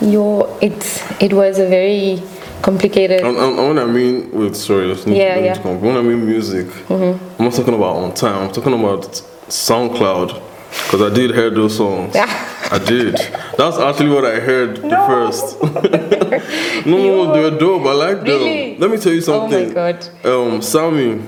Your 0.01 0.57
it 0.61 1.03
it 1.21 1.33
was 1.33 1.59
a 1.59 1.67
very 1.67 2.21
complicated. 2.61 3.21
And, 3.21 3.37
and, 3.37 3.59
and 3.59 3.67
when 3.67 3.79
I 3.79 3.85
mean, 3.85 4.31
wait, 4.31 4.55
sorry, 4.55 4.87
let's 4.87 5.05
Yeah, 5.05 5.37
yeah. 5.39 5.59
When 5.59 5.95
I 5.97 6.01
mean 6.01 6.25
music, 6.25 6.67
I'm 6.89 7.19
not 7.39 7.53
talking 7.53 7.73
about 7.73 7.97
on 7.97 8.13
time. 8.13 8.47
I'm 8.47 8.51
talking 8.51 8.73
about 8.73 9.03
SoundCloud 9.47 10.41
because 10.69 11.01
I 11.01 11.13
did 11.13 11.31
hear 11.35 11.49
those 11.49 11.77
songs. 11.77 12.15
I 12.15 12.79
did. 12.79 13.15
That's 13.57 13.77
actually 13.77 14.09
what 14.09 14.25
I 14.25 14.39
heard 14.39 14.77
the 14.77 14.89
first. 14.89 15.61
no, 16.85 16.97
no, 16.97 17.33
they 17.33 17.41
were 17.49 17.57
dope. 17.59 17.85
I 17.85 17.93
like 17.93 18.23
Really? 18.23 18.71
them. 18.71 18.79
Let 18.79 18.91
me 18.91 18.97
tell 18.97 19.13
you 19.13 19.21
something. 19.21 19.65
Oh 19.65 19.67
my. 19.67 19.91
God. 19.91 20.25
Um, 20.25 20.61
Sammy. 20.61 21.21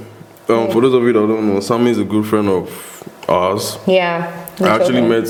Um, 0.48 0.70
for 0.72 0.82
those 0.82 0.94
of 0.94 1.04
you 1.04 1.14
that 1.14 1.20
don't 1.20 1.48
know, 1.54 1.60
Sammy 1.60 1.92
is 1.92 2.00
a 2.00 2.04
good 2.04 2.26
friend 2.26 2.48
of 2.50 3.04
ours. 3.28 3.78
Yeah. 3.88 4.48
I 4.60 4.70
actually 4.70 5.02
met 5.02 5.28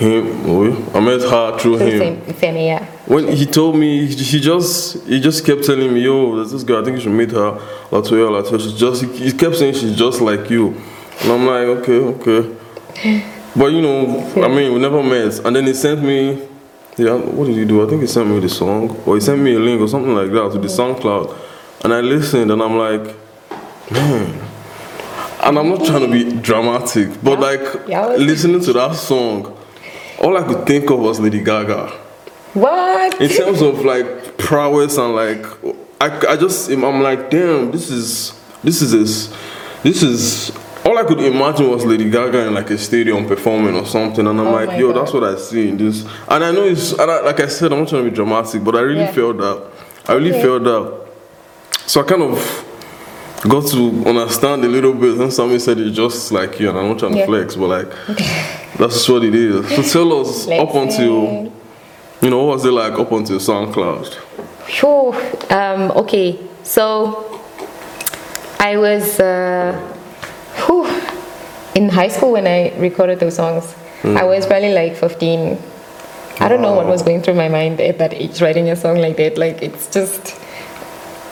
him. 0.00 0.96
I 0.96 1.00
met 1.00 1.20
her 1.20 1.58
through 1.58 1.78
him. 1.78 1.98
Same, 1.98 2.20
Femi, 2.40 2.66
yeah. 2.66 2.84
When 3.06 3.28
he 3.28 3.44
told 3.46 3.76
me, 3.76 4.06
he 4.06 4.40
just 4.40 5.06
he 5.06 5.20
just 5.20 5.44
kept 5.44 5.64
telling 5.64 5.92
me, 5.92 6.00
"Yo, 6.00 6.36
there's 6.36 6.52
this 6.52 6.62
girl. 6.64 6.80
I 6.80 6.84
think 6.84 6.96
you 6.96 7.02
should 7.02 7.12
meet 7.12 7.30
her." 7.32 7.52
Latoya, 7.90 8.28
Latoya. 8.42 8.60
She's 8.60 8.74
just 8.74 9.02
he, 9.04 9.08
he 9.30 9.32
kept 9.32 9.56
saying 9.56 9.74
she's 9.74 9.96
just 9.96 10.20
like 10.20 10.48
you, 10.50 10.68
and 11.22 11.32
I'm 11.32 11.46
like, 11.46 11.66
okay, 11.78 11.98
okay. 12.14 12.56
But 13.56 13.72
you 13.72 13.82
know, 13.82 14.00
I 14.44 14.48
mean, 14.48 14.72
we 14.72 14.78
never 14.78 15.02
met. 15.02 15.44
And 15.44 15.56
then 15.56 15.66
he 15.66 15.74
sent 15.74 16.00
me, 16.02 16.40
yeah, 16.96 17.14
what 17.16 17.46
did 17.48 17.56
he 17.56 17.64
do? 17.64 17.84
I 17.84 17.88
think 17.88 18.00
he 18.00 18.06
sent 18.06 18.28
me 18.28 18.38
the 18.38 18.48
song, 18.48 18.96
or 19.04 19.16
he 19.16 19.20
sent 19.20 19.40
me 19.42 19.54
a 19.54 19.58
link 19.58 19.80
or 19.80 19.88
something 19.88 20.14
like 20.14 20.30
that 20.30 20.52
to 20.52 20.58
the 20.60 20.68
SoundCloud, 20.68 21.36
and 21.84 21.92
I 21.92 22.00
listened, 22.00 22.50
and 22.52 22.62
I'm 22.62 22.76
like, 22.78 23.04
man. 23.90 24.40
And 25.42 25.58
I'm 25.58 25.68
not 25.70 25.84
trying 25.84 26.02
to 26.02 26.12
be 26.12 26.22
dramatic, 26.40 27.08
but 27.24 27.32
Yeah. 27.40 27.46
like 27.48 27.88
Yeah, 27.88 28.06
listening 28.16 28.60
to 28.60 28.72
that 28.74 28.94
song, 28.94 29.52
all 30.20 30.36
I 30.36 30.42
could 30.42 30.66
think 30.66 30.90
of 30.90 30.98
was 31.00 31.18
Lady 31.20 31.42
Gaga 31.42 31.88
What? 32.54 33.20
in 33.20 33.28
terms 33.30 33.62
of 33.62 33.84
like 33.84 34.36
prowess 34.38 34.98
and 34.98 35.14
like 35.14 35.44
I, 36.00 36.32
I 36.32 36.36
just 36.36 36.70
I'm 36.70 37.02
like 37.02 37.30
damn 37.30 37.70
this 37.70 37.90
is 37.90 38.32
this 38.62 38.82
is 38.82 38.92
this 38.92 39.34
this 39.82 40.02
is 40.02 40.52
all 40.84 40.96
I 40.98 41.04
could 41.04 41.20
imagine 41.20 41.68
was 41.70 41.84
Lady 41.84 42.08
Gaga 42.10 42.46
in 42.46 42.54
like 42.54 42.70
a 42.70 42.78
stadium 42.78 43.26
performing 43.26 43.74
or 43.76 43.84
something 43.86 44.26
and 44.26 44.40
I'm 44.40 44.46
Oh 44.46 44.52
like 44.52 44.78
yo 44.78 44.92
God. 44.92 45.00
that's 45.02 45.12
what 45.12 45.24
I 45.24 45.36
see 45.36 45.68
in 45.68 45.76
this 45.76 46.04
and 46.28 46.42
I 46.44 46.50
know 46.52 46.64
it's 46.64 46.92
and 46.92 47.10
I, 47.10 47.20
like 47.20 47.40
I 47.40 47.46
said 47.46 47.72
I'm 47.72 47.80
not 47.80 47.88
trying 47.88 48.04
to 48.04 48.10
be 48.10 48.16
dramatic 48.16 48.64
but 48.64 48.74
I 48.76 48.80
really 48.80 49.00
Yeah. 49.00 49.12
felt 49.12 49.36
that 49.38 49.62
I 50.08 50.14
really 50.14 50.30
Okay. 50.32 50.42
felt 50.42 50.64
that 50.64 51.00
so 51.86 52.00
I 52.00 52.04
kind 52.04 52.22
of 52.22 52.66
got 53.48 53.66
to 53.68 54.04
understand 54.06 54.64
a 54.64 54.68
little 54.68 54.92
bit 54.92 55.18
and 55.18 55.32
somebody 55.32 55.58
said 55.60 55.78
it's 55.78 55.96
just 55.96 56.30
like 56.32 56.58
you 56.60 56.68
and 56.68 56.78
I'm 56.78 56.88
not 56.88 56.98
trying 56.98 57.14
to 57.14 57.24
flex 57.26 57.56
but 57.56 57.68
like 57.68 57.88
that's 58.80 59.08
what 59.08 59.22
it 59.24 59.34
is 59.34 59.68
so 59.68 59.82
tell 59.82 60.20
us 60.20 60.48
up 60.48 60.74
until 60.74 61.52
you 62.22 62.28
know, 62.28 62.44
what 62.44 62.56
was 62.56 62.64
it 62.66 62.72
like 62.72 62.92
up 62.92 63.10
until 63.12 63.38
SoundCloud? 63.38 64.68
Sure. 64.68 65.14
Um, 65.50 65.90
okay. 65.92 66.38
So 66.62 67.40
I 68.58 68.76
was 68.76 69.18
uh, 69.18 69.72
whew, 70.66 70.84
in 71.74 71.88
high 71.88 72.08
school 72.08 72.32
when 72.32 72.46
I 72.46 72.76
recorded 72.78 73.20
those 73.20 73.36
songs. 73.36 73.74
I 74.02 74.24
was 74.24 74.46
probably 74.46 74.72
like 74.72 74.96
15. 74.96 75.58
I 76.40 76.48
don't 76.48 76.62
know 76.62 76.72
what 76.72 76.86
was 76.86 77.02
going 77.02 77.20
through 77.20 77.34
my 77.34 77.48
mind 77.48 77.80
at 77.80 77.98
that 77.98 78.14
age, 78.14 78.40
writing 78.40 78.70
a 78.70 78.76
song 78.76 78.96
like 78.98 79.16
that. 79.16 79.38
Like 79.38 79.62
it's 79.62 79.90
just. 79.90 80.38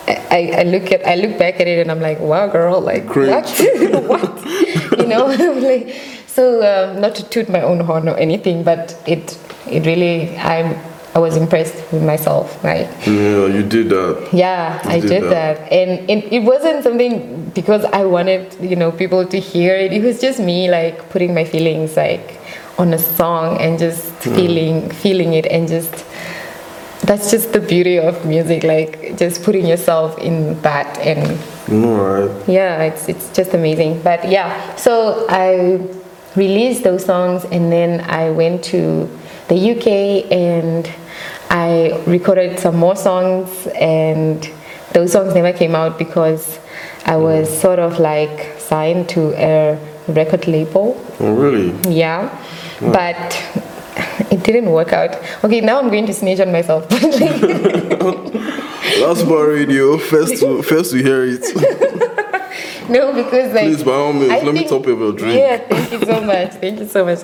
I, 0.06 0.52
I 0.56 0.62
look 0.62 0.90
at 0.90 1.06
I 1.06 1.16
look 1.16 1.38
back 1.38 1.60
at 1.60 1.66
it 1.66 1.80
and 1.80 1.90
I'm 1.90 2.00
like, 2.00 2.18
wow, 2.18 2.46
girl, 2.46 2.80
like 2.80 3.06
Cringe. 3.06 3.30
what, 3.30 4.04
what, 4.08 4.98
you 4.98 5.06
know? 5.06 5.26
Like, 5.60 6.17
so 6.28 6.62
um, 6.62 7.00
not 7.00 7.14
to 7.16 7.22
toot 7.28 7.48
my 7.48 7.60
own 7.62 7.80
horn 7.80 8.08
or 8.08 8.16
anything, 8.16 8.62
but 8.62 8.96
it 9.06 9.36
it 9.66 9.84
really 9.86 10.36
I'm 10.38 10.76
I 11.14 11.20
was 11.20 11.36
impressed 11.36 11.74
with 11.90 12.02
myself, 12.02 12.62
like 12.62 12.86
Yeah, 13.06 13.46
you 13.56 13.62
did 13.62 13.88
that. 13.88 14.28
yeah, 14.32 14.80
You 14.84 14.90
I 14.90 15.00
did 15.00 15.08
did 15.08 15.22
that. 15.24 15.56
that. 15.58 15.72
And 15.72 16.08
it, 16.08 16.32
it 16.32 16.40
wasn't 16.44 16.84
something 16.84 17.50
because 17.54 17.84
I 17.86 18.04
wanted, 18.04 18.54
you 18.60 18.76
know, 18.76 18.92
people 18.92 19.26
to 19.26 19.38
hear 19.40 19.74
it. 19.74 19.92
It 19.92 20.02
was 20.04 20.20
just 20.20 20.38
me 20.38 20.70
like 20.70 21.08
putting 21.10 21.34
my 21.34 21.44
feelings 21.44 21.96
like 21.96 22.38
on 22.78 22.92
a 22.92 22.98
song 22.98 23.56
and 23.58 23.78
just 23.78 24.04
Hmm. 24.22 24.34
feeling 24.36 24.90
feeling 24.90 25.32
it 25.34 25.46
and 25.46 25.66
just 25.66 26.04
that's 27.02 27.30
just 27.30 27.52
the 27.52 27.60
beauty 27.60 27.98
of 27.98 28.24
music, 28.26 28.62
like 28.64 29.16
just 29.16 29.42
putting 29.42 29.66
yourself 29.66 30.18
in 30.18 30.60
that 30.62 30.98
and 30.98 31.38
No, 31.68 31.94
right? 31.96 32.48
yeah, 32.48 32.82
it's 32.82 33.08
it's 33.08 33.30
just 33.32 33.54
amazing. 33.54 34.02
But 34.02 34.28
yeah, 34.30 34.76
so 34.76 35.26
I 35.30 35.80
released 36.36 36.84
those 36.84 37.04
songs 37.04 37.44
and 37.44 37.72
then 37.72 38.00
I 38.02 38.30
went 38.30 38.64
to 38.64 39.08
the 39.48 39.56
UK 39.72 40.30
and 40.30 40.90
I 41.50 42.02
recorded 42.06 42.58
some 42.58 42.76
more 42.76 42.96
songs 42.96 43.66
and 43.68 44.48
those 44.92 45.12
songs 45.12 45.34
never 45.34 45.52
came 45.52 45.74
out 45.74 45.98
because 45.98 46.58
I 47.04 47.16
was 47.16 47.48
mm. 47.48 47.60
sort 47.60 47.78
of 47.78 47.98
like 47.98 48.58
signed 48.58 49.08
to 49.10 49.32
a 49.34 49.78
record 50.08 50.46
label. 50.46 51.02
Oh, 51.20 51.34
really? 51.34 51.72
Yeah. 51.90 52.28
But 52.80 53.16
it 54.30 54.42
didn't 54.42 54.70
work 54.70 54.92
out. 54.92 55.16
Okay, 55.44 55.60
now 55.60 55.78
I'm 55.78 55.88
going 55.88 56.06
to 56.06 56.14
snitch 56.14 56.40
on 56.40 56.52
myself. 56.52 56.90
Lost 59.00 59.26
Boy 59.26 59.44
Radio, 59.44 59.98
first 59.98 60.40
to 60.40 60.62
first 60.62 60.92
to 60.92 60.98
hear 61.02 61.24
it. 61.24 62.14
No, 62.96 63.12
because 63.12 63.52
like 63.52 63.64
Please, 63.64 63.82
by 63.82 63.92
all 63.92 64.12
means, 64.12 64.30
I 64.32 64.40
let 64.40 64.54
me 64.54 64.60
think- 64.60 64.70
top 64.70 64.80
up 64.82 64.86
your 64.86 65.12
drink. 65.12 65.38
Yeah, 65.38 65.58
thank 65.58 65.92
you 65.92 66.00
so 66.06 66.20
much. 66.22 66.52
Thank 66.54 66.78
you 66.80 66.86
so 66.86 67.04
much. 67.04 67.20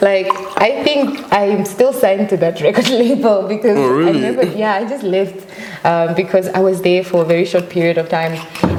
Like 0.00 0.28
I 0.60 0.82
think 0.84 1.20
I'm 1.32 1.64
still 1.64 1.92
signed 1.92 2.28
to 2.30 2.36
that 2.38 2.60
record 2.60 2.88
label 3.02 3.46
because 3.48 3.76
Oh, 3.76 3.88
really? 3.90 4.18
I 4.18 4.30
never 4.30 4.44
yeah, 4.44 4.74
I 4.74 4.88
just 4.88 5.04
left 5.04 5.46
um, 5.84 6.14
because 6.14 6.48
I 6.48 6.60
was 6.60 6.80
there 6.82 7.04
for 7.04 7.22
a 7.22 7.24
very 7.24 7.44
short 7.44 7.68
period 7.68 7.98
of 7.98 8.08
time. 8.08 8.32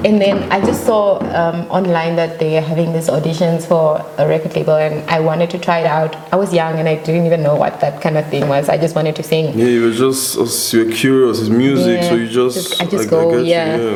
And 0.06 0.20
then 0.20 0.52
I 0.52 0.60
just 0.60 0.86
saw 0.86 1.20
um, 1.36 1.62
online 1.72 2.16
that 2.18 2.40
they 2.40 2.58
are 2.58 2.62
having 2.62 2.92
these 2.94 3.08
auditions 3.08 3.66
for 3.66 4.04
a 4.18 4.28
record 4.28 4.56
label 4.56 4.76
and 4.76 5.08
I 5.10 5.20
wanted 5.20 5.50
to 5.52 5.60
try 5.60 5.80
it 5.80 5.86
out. 5.86 6.16
I 6.34 6.36
was 6.36 6.54
young 6.54 6.78
and 6.80 6.90
I 6.90 6.96
didn't 6.96 7.26
even 7.26 7.42
know 7.44 7.56
what 7.56 7.80
that 7.80 8.02
kind 8.02 8.18
of 8.18 8.28
thing 8.30 8.48
was. 8.50 8.68
I 8.70 8.78
just 8.78 8.96
wanted 8.96 9.16
to 9.18 9.24
sing. 9.24 9.58
Yeah, 9.58 9.68
you 9.68 9.86
were 9.86 9.92
just 9.94 10.74
you're 10.74 10.92
curious. 10.92 11.40
It's 11.40 11.50
music, 11.50 12.02
Yeah, 12.02 12.10
so 12.10 12.16
you 12.16 12.28
just, 12.28 12.56
just- 12.70 12.82
I 12.82 12.86
just 12.86 13.08
I 13.08 13.10
go, 13.10 13.32
get 13.32 13.40
you, 13.46 13.46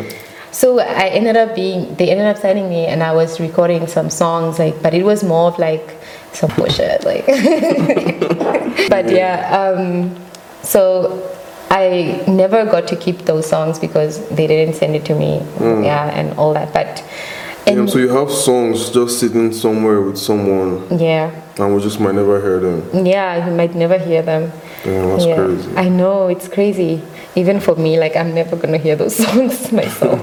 yeah. 0.04 0.27
So 0.58 0.80
I 0.80 1.10
ended 1.10 1.38
up 1.38 1.54
being, 1.54 1.94
they 1.98 2.10
ended 2.10 2.26
up 2.26 2.38
signing 2.38 2.68
me, 2.68 2.88
and 2.88 3.04
I 3.04 3.14
was 3.14 3.40
recording 3.40 3.86
some 3.86 4.10
songs, 4.10 4.58
like, 4.58 4.82
but 4.82 4.96
it 4.96 5.04
was 5.04 5.24
more 5.24 5.50
of 5.52 5.60
like 5.60 5.88
some 6.34 6.50
bullshit, 6.56 7.04
like. 7.06 7.28
but 8.90 9.06
yeah, 9.08 9.36
um, 9.54 10.20
so 10.64 11.22
I 11.70 12.24
never 12.28 12.66
got 12.66 12.88
to 12.88 12.96
keep 12.96 13.20
those 13.20 13.46
songs 13.48 13.78
because 13.78 14.28
they 14.30 14.48
didn't 14.48 14.74
send 14.74 14.96
it 14.96 15.06
to 15.06 15.14
me, 15.14 15.46
yeah, 15.62 16.10
and 16.20 16.36
all 16.40 16.56
that. 16.56 16.74
But, 16.74 17.06
Yeah, 17.68 17.86
so 17.86 18.00
you 18.00 18.10
have 18.10 18.32
songs 18.32 18.90
just 18.90 19.20
sitting 19.20 19.54
somewhere 19.54 20.02
with 20.02 20.18
someone, 20.18 20.88
yeah, 20.98 21.40
and 21.60 21.76
we 21.76 21.82
just 21.84 22.00
might 22.00 22.16
never 22.16 22.42
hear 22.42 22.60
them. 22.60 23.06
yeah, 23.06 23.46
you 23.46 23.54
might 23.54 23.76
never 23.76 24.00
hear 24.00 24.24
them. 24.24 24.52
Yeah, 24.84 25.06
that's 25.06 25.26
yeah, 25.26 25.36
crazy. 25.36 25.78
I 25.78 25.88
know 25.90 26.30
it's 26.30 26.48
crazy. 26.48 27.04
Even 27.38 27.60
for 27.60 27.76
me, 27.76 28.00
like 28.00 28.16
I'm 28.16 28.34
never 28.34 28.56
gonna 28.56 28.80
hear 28.80 28.96
those 28.96 29.16
songs 29.26 29.72
myself, 29.72 30.20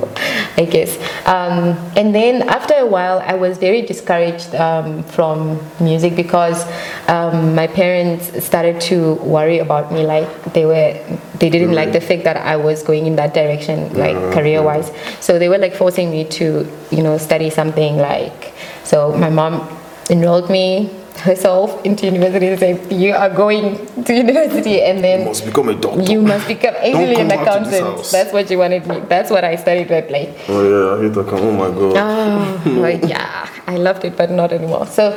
I 0.59 0.64
guess. 0.64 0.98
Um, 1.27 1.79
and 1.96 2.14
then 2.14 2.48
after 2.48 2.74
a 2.74 2.87
while, 2.87 3.20
I 3.20 3.35
was 3.35 3.57
very 3.59 3.83
discouraged 3.83 4.55
um, 4.57 5.05
from 5.05 5.61
music 5.81 6.16
because 6.16 6.66
um, 7.09 7.55
my 7.55 7.68
parents 7.68 8.44
started 8.44 8.81
to 8.90 9.14
worry 9.37 9.61
about 9.61 9.92
me. 9.92 10.05
Like 10.05 10.29
they 10.53 10.66
were, 10.66 10.92
they 11.38 11.50
didn't 11.50 11.72
like 11.72 11.92
the 11.92 12.00
fact 12.00 12.24
that 12.24 12.37
I 12.37 12.57
was 12.57 12.83
going 12.83 13.07
in 13.07 13.14
that 13.16 13.33
direction, 13.33 13.94
like 13.94 14.16
career-wise. 14.35 14.90
So 15.20 15.38
they 15.38 15.48
were 15.48 15.59
like 15.59 15.74
forcing 15.74 16.11
me 16.11 16.24
to, 16.40 16.66
you 16.90 17.03
know, 17.03 17.16
study 17.18 17.48
something 17.48 17.96
like. 17.96 18.53
So 18.83 19.16
my 19.16 19.31
mom 19.31 19.68
enrolled 20.11 20.50
me 20.50 20.90
herself 21.18 21.85
into 21.85 22.07
university 22.07 22.48
and 22.48 22.59
say 22.59 22.79
"You 22.90 23.14
are 23.14 23.31
going 23.31 23.79
to 24.05 24.14
university, 24.14 24.83
and 24.83 25.03
then 25.03 25.20
You 25.20 25.27
must 25.27 25.44
become 25.46 25.68
a 25.68 25.74
doctor. 25.74 26.03
you 26.03 26.20
must 26.22 26.46
become 26.48 26.74
actually 26.77 27.14
come 27.16 27.31
an 27.31 27.37
to 27.37 27.42
accountant." 27.42 28.05
That's 28.11 28.33
what 28.33 28.50
you 28.50 28.59
wanted 28.59 28.87
me. 28.87 29.00
That's 29.09 29.31
what 29.31 29.44
I 29.44 29.57
studied 29.57 29.90
at 29.90 30.11
like. 30.11 30.35
Oh 30.48 30.62
yeah, 30.62 30.94
I 30.98 31.03
hate 31.03 31.14
that. 31.14 31.29
Oh 31.33 31.53
my 31.53 31.70
god. 31.70 31.96
Oh, 31.96 32.81
like, 32.81 33.03
yeah, 33.14 33.48
I 33.66 33.77
loved 33.77 34.05
it, 34.05 34.16
but 34.16 34.31
not 34.31 34.53
anymore. 34.53 34.87
So, 34.87 35.12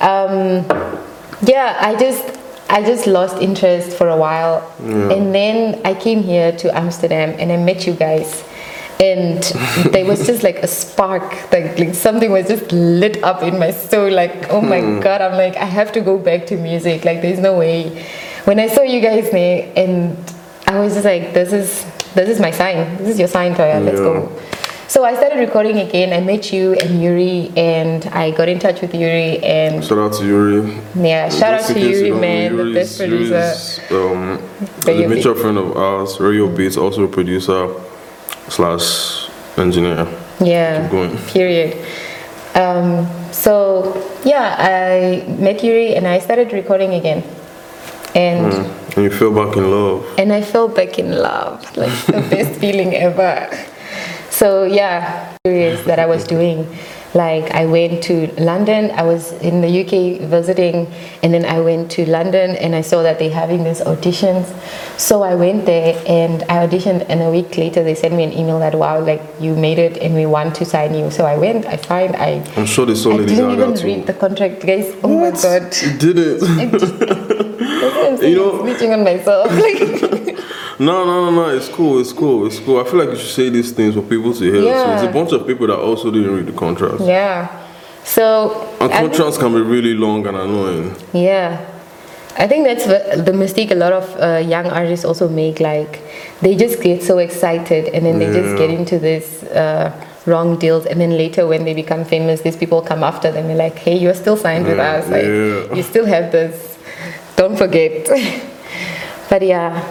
um, 0.00 0.64
yeah, 1.42 1.76
I 1.80 1.94
just 1.96 2.24
I 2.70 2.82
just 2.82 3.06
lost 3.06 3.38
interest 3.40 3.96
for 3.96 4.08
a 4.08 4.16
while, 4.16 4.62
and 4.80 5.34
then 5.34 5.80
I 5.84 5.94
came 5.94 6.22
here 6.22 6.52
to 6.52 6.76
Amsterdam 6.76 7.34
and 7.38 7.50
I 7.50 7.56
met 7.56 7.86
you 7.86 7.94
guys, 7.94 8.44
and 9.00 9.42
there 9.92 10.04
was 10.04 10.26
just 10.26 10.42
like 10.42 10.56
a 10.58 10.66
spark, 10.66 11.22
like 11.52 11.78
like 11.78 11.94
something 11.94 12.30
was 12.32 12.48
just 12.48 12.70
lit 12.72 13.22
up 13.22 13.42
in 13.42 13.58
my 13.58 13.70
soul. 13.70 14.10
Like 14.10 14.50
oh 14.50 14.60
my 14.60 14.80
god, 15.00 15.20
I'm 15.22 15.32
like 15.32 15.56
I 15.56 15.64
have 15.66 15.92
to 15.92 16.00
go 16.00 16.18
back 16.18 16.46
to 16.46 16.56
music. 16.56 17.04
Like 17.04 17.22
there's 17.22 17.38
no 17.38 17.58
way. 17.58 18.04
When 18.44 18.58
I 18.58 18.68
saw 18.68 18.82
you 18.82 19.00
guys 19.00 19.30
there, 19.30 19.70
and 19.76 20.16
I 20.66 20.80
was 20.80 20.94
just 20.94 21.04
like, 21.04 21.32
this 21.34 21.52
is 21.52 21.84
this 22.14 22.28
is 22.28 22.40
my 22.40 22.50
sign. 22.50 22.96
This 22.98 23.08
is 23.10 23.18
your 23.18 23.28
sign, 23.28 23.54
Toya. 23.54 23.84
Let's 23.84 23.98
Yeah. 23.98 24.04
go. 24.04 24.32
So 24.88 25.04
I 25.04 25.14
started 25.16 25.38
recording 25.38 25.78
again. 25.80 26.14
I 26.14 26.20
met 26.24 26.50
you 26.50 26.72
and 26.72 27.02
Yuri, 27.02 27.52
and 27.58 28.06
I 28.06 28.30
got 28.30 28.48
in 28.48 28.58
touch 28.58 28.80
with 28.80 28.94
Yuri, 28.94 29.36
and 29.44 29.84
Shout 29.84 29.98
out 29.98 30.14
to 30.14 30.24
Yuri. 30.24 30.78
yeah, 30.96 31.28
shout 31.28 31.60
out 31.60 31.66
to 31.68 31.78
you 31.78 31.88
Yuri, 31.88 32.10
know, 32.10 32.20
man, 32.20 32.56
the 32.56 32.72
best 32.72 32.98
producer. 32.98 33.34
Yuri's, 33.34 33.80
um, 33.92 34.42
a 34.88 35.06
mutual 35.06 35.34
friend 35.34 35.58
of 35.58 35.76
ours, 35.76 36.18
Radio 36.18 36.48
Beats, 36.48 36.78
also 36.78 37.04
a 37.04 37.08
producer 37.08 37.68
slash 38.50 39.28
engineer. 39.56 40.06
Yeah, 40.40 40.82
Keep 40.82 40.90
going. 40.90 41.18
period. 41.28 41.76
Um, 42.54 43.06
so 43.32 43.94
yeah, 44.24 44.56
I 44.58 45.26
met 45.38 45.62
Yuri 45.62 45.94
and 45.94 46.06
I 46.06 46.18
started 46.18 46.52
recording 46.52 46.94
again, 46.94 47.22
and 48.14 48.52
And 48.96 49.04
you 49.04 49.10
fell 49.10 49.32
back 49.32 49.56
in 49.56 49.70
love. 49.70 50.04
and 50.18 50.32
I 50.32 50.42
fell 50.42 50.68
back 50.68 50.98
in 50.98 51.10
love, 51.18 51.62
like 51.76 51.92
the 52.06 52.22
best 52.30 52.58
feeling 52.62 52.94
ever. 52.94 53.48
So 54.30 54.64
yeah, 54.64 55.36
curious 55.44 55.84
that 55.86 55.98
I 55.98 56.06
was 56.06 56.24
doing. 56.24 56.66
Like 57.14 57.50
I 57.52 57.64
went 57.64 58.02
to 58.04 58.26
London. 58.38 58.90
I 58.90 59.02
was 59.02 59.32
in 59.40 59.60
the 59.62 59.68
UK 59.82 60.20
visiting, 60.28 60.86
and 61.22 61.32
then 61.32 61.44
I 61.46 61.58
went 61.60 61.90
to 61.92 62.04
London 62.04 62.54
and 62.56 62.74
I 62.74 62.82
saw 62.82 63.02
that 63.02 63.18
they're 63.18 63.30
having 63.30 63.64
these 63.64 63.80
auditions. 63.80 64.44
So 64.98 65.22
I 65.22 65.34
went 65.34 65.64
there 65.64 65.96
and 66.06 66.42
I 66.44 66.66
auditioned, 66.66 67.06
and 67.08 67.22
a 67.22 67.30
week 67.30 67.56
later 67.56 67.82
they 67.82 67.94
sent 67.94 68.14
me 68.14 68.24
an 68.24 68.32
email 68.32 68.58
that 68.58 68.74
wow, 68.74 69.00
like 69.00 69.22
you 69.40 69.54
made 69.56 69.78
it 69.78 69.96
and 69.98 70.14
we 70.14 70.26
want 70.26 70.54
to 70.56 70.64
sign 70.66 70.94
you. 70.94 71.10
So 71.10 71.24
I 71.24 71.38
went, 71.38 71.64
I 71.66 71.76
signed, 71.76 72.14
I. 72.16 72.44
I'm 72.56 72.66
sure 72.66 72.84
they 72.84 72.94
saw 72.94 73.12
I 73.12 73.16
Lady 73.16 73.34
didn't 73.36 73.52
even 73.52 73.74
too. 73.74 73.86
read 73.86 74.06
the 74.06 74.14
contract, 74.14 74.66
guys. 74.66 74.94
Oh 75.02 75.18
my 75.18 75.30
god. 75.30 75.74
You 75.80 75.96
did 75.96 76.18
it. 76.18 76.42
I'm 77.58 78.22
You 78.22 78.36
know- 78.36 78.62
snitching 78.64 78.92
on 78.92 79.02
myself. 79.04 79.50
Like, 79.58 80.37
No, 80.78 81.04
no, 81.04 81.30
no, 81.30 81.30
no. 81.30 81.56
It's 81.56 81.68
cool. 81.68 81.98
It's 82.00 82.12
cool. 82.12 82.46
It's 82.46 82.58
cool. 82.60 82.80
I 82.80 82.84
feel 82.84 82.98
like 83.00 83.10
you 83.10 83.16
should 83.16 83.34
say 83.34 83.48
these 83.48 83.72
things 83.72 83.94
for 83.94 84.02
people 84.02 84.32
to 84.32 84.44
hear. 84.44 84.62
So 84.62 84.66
Yeah. 84.68 84.94
it's 84.94 85.02
a 85.02 85.12
bunch 85.12 85.32
of 85.32 85.46
people 85.46 85.66
that 85.66 85.78
also 85.78 86.10
didn't 86.10 86.34
read 86.36 86.46
the 86.46 86.52
contracts. 86.52 87.02
yeah. 87.04 87.48
So 88.04 88.66
And 88.80 88.90
I 88.92 89.08
think- 89.08 89.38
can 89.38 89.52
be 89.52 89.60
really 89.60 89.94
long 89.94 90.26
and 90.26 90.36
annoying. 90.36 90.94
Yeah, 91.12 91.58
I 92.38 92.46
think 92.46 92.64
that's 92.66 92.86
the, 92.86 93.22
the 93.22 93.32
mistake 93.32 93.70
a 93.70 93.74
lot 93.74 93.92
of 93.92 94.04
uh, 94.18 94.38
young 94.38 94.66
artists 94.66 95.04
also 95.04 95.28
make. 95.28 95.60
Like, 95.60 96.00
they 96.40 96.54
just 96.54 96.80
get 96.80 97.02
so 97.02 97.18
excited 97.18 97.88
and 97.92 98.06
then 98.06 98.18
they 98.18 98.32
just 98.32 98.56
get 98.56 98.70
into 98.70 98.98
this 98.98 99.42
uh, 99.42 99.90
wrong 100.24 100.56
deals, 100.58 100.86
and 100.86 101.00
then 101.00 101.10
later 101.18 101.46
when 101.46 101.64
they 101.64 101.74
become 101.74 102.04
famous, 102.04 102.40
these 102.42 102.56
people 102.56 102.80
come 102.80 103.02
after 103.02 103.30
them. 103.32 103.48
They're 103.48 103.56
like, 103.56 103.76
"Hey, 103.78 103.96
you're 103.98 104.14
still 104.14 104.36
signed 104.36 104.66
with 104.66 104.78
us. 104.78 105.08
Like, 105.10 105.24
yeah. 105.24 105.74
you 105.76 105.82
still 105.82 106.06
have 106.06 106.30
this. 106.32 106.78
Don't 107.36 107.56
forget." 107.58 108.08
but 109.30 109.42
yeah, 109.42 109.82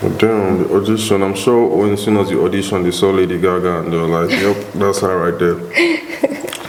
damn, 0.00 0.58
the 0.58 0.74
audition. 0.74 1.22
I'm 1.22 1.34
sure 1.34 1.66
when 1.76 1.92
as 1.92 2.02
soon 2.04 2.16
as 2.16 2.30
you 2.30 2.44
audition, 2.44 2.82
they 2.82 2.90
saw 2.90 3.10
Lady 3.10 3.38
Gaga 3.38 3.80
and 3.80 3.92
they 3.92 3.96
were 3.96 4.06
like, 4.06 4.30
"Yep, 4.30 4.72
that's 4.74 5.00
her 5.00 5.30
right 5.30 5.38
there." 5.38 5.58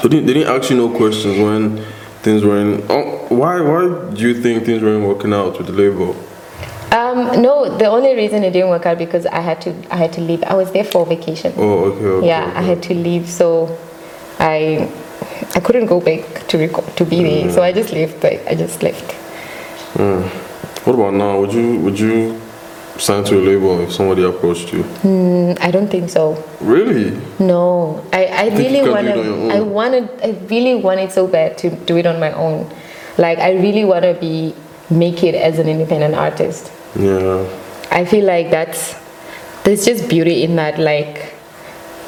so 0.01 0.07
they, 0.09 0.19
they 0.21 0.33
didn't 0.33 0.55
ask 0.55 0.69
you 0.69 0.77
no 0.77 0.89
questions 0.95 1.37
when 1.37 1.83
things 2.21 2.43
weren't. 2.43 2.83
Oh, 2.89 3.25
why? 3.29 3.61
Why 3.61 4.11
do 4.13 4.21
you 4.27 4.41
think 4.41 4.65
things 4.65 4.81
weren't 4.81 5.05
working 5.05 5.33
out 5.33 5.57
with 5.57 5.67
the 5.67 5.73
label? 5.73 6.15
um, 6.91 7.41
no, 7.41 7.77
the 7.77 7.85
only 7.85 8.15
reason 8.15 8.43
it 8.43 8.51
didn't 8.51 8.69
work 8.69 8.85
out 8.85 8.97
because 8.97 9.25
I 9.25 9.41
had 9.41 9.61
to 9.61 9.75
I 9.91 9.97
had 9.97 10.13
to 10.13 10.21
leave. 10.21 10.43
I 10.43 10.53
was 10.53 10.71
there 10.71 10.85
for 10.85 11.05
vacation. 11.05 11.53
Oh, 11.57 11.85
okay. 11.91 12.05
okay 12.05 12.27
yeah 12.27 12.47
okay. 12.47 12.57
i 12.57 12.61
had 12.61 12.81
to 12.83 12.93
leave 12.93 13.29
so 13.29 13.77
i 14.39 14.89
i 15.55 15.59
couldn't 15.59 15.85
go 15.87 15.99
back 15.99 16.47
to 16.47 16.57
record 16.57 16.85
to 16.95 17.05
be 17.05 17.23
there 17.23 17.51
so 17.51 17.61
i 17.61 17.71
just 17.71 17.91
left 17.93 18.23
like 18.23 18.45
i 18.47 18.55
just 18.55 18.81
left 18.83 19.13
What 19.97 20.95
about 20.95 21.13
now? 21.15 21.39
Would 21.39 21.53
you 21.53 21.79
would 21.79 21.99
you 21.99 22.39
sign 22.99 23.23
to 23.25 23.37
a 23.39 23.41
label 23.41 23.79
if 23.81 23.91
somebody 23.91 24.23
approached 24.23 24.73
you? 24.73 24.83
Mm, 25.03 25.57
i 25.61 25.71
don't 25.71 25.87
think 25.89 26.09
so 26.09 26.43
Really? 26.61 27.19
no 27.39 28.03
i 28.13 28.25
i 28.25 28.47
really 28.57 28.81
want 28.89 29.07
do 29.07 29.11
it 29.13 29.17
on 29.17 29.25
your 29.25 29.49
to 29.51 29.55
i 29.57 29.59
wanted 29.61 30.09
i 30.23 30.31
really 30.49 30.75
wanted 30.75 31.11
so 31.11 31.27
bad 31.27 31.57
to 31.59 31.69
do 31.85 31.97
it 31.97 32.05
on 32.05 32.19
my 32.19 32.31
own 32.33 32.69
like 33.17 33.39
i 33.39 33.51
really 33.53 33.85
want 33.85 34.03
to 34.03 34.13
be 34.15 34.53
make 34.89 35.23
it 35.23 35.35
as 35.35 35.59
an 35.59 35.67
independent 35.67 36.15
artist 36.15 36.71
Yeah. 36.95 37.45
I 37.91 38.03
feel 38.05 38.25
like 38.25 38.49
that's 38.51 38.95
there's 39.63 39.85
just 39.85 40.09
beauty 40.09 40.43
in 40.43 40.55
that, 40.57 40.77
like 40.79 41.33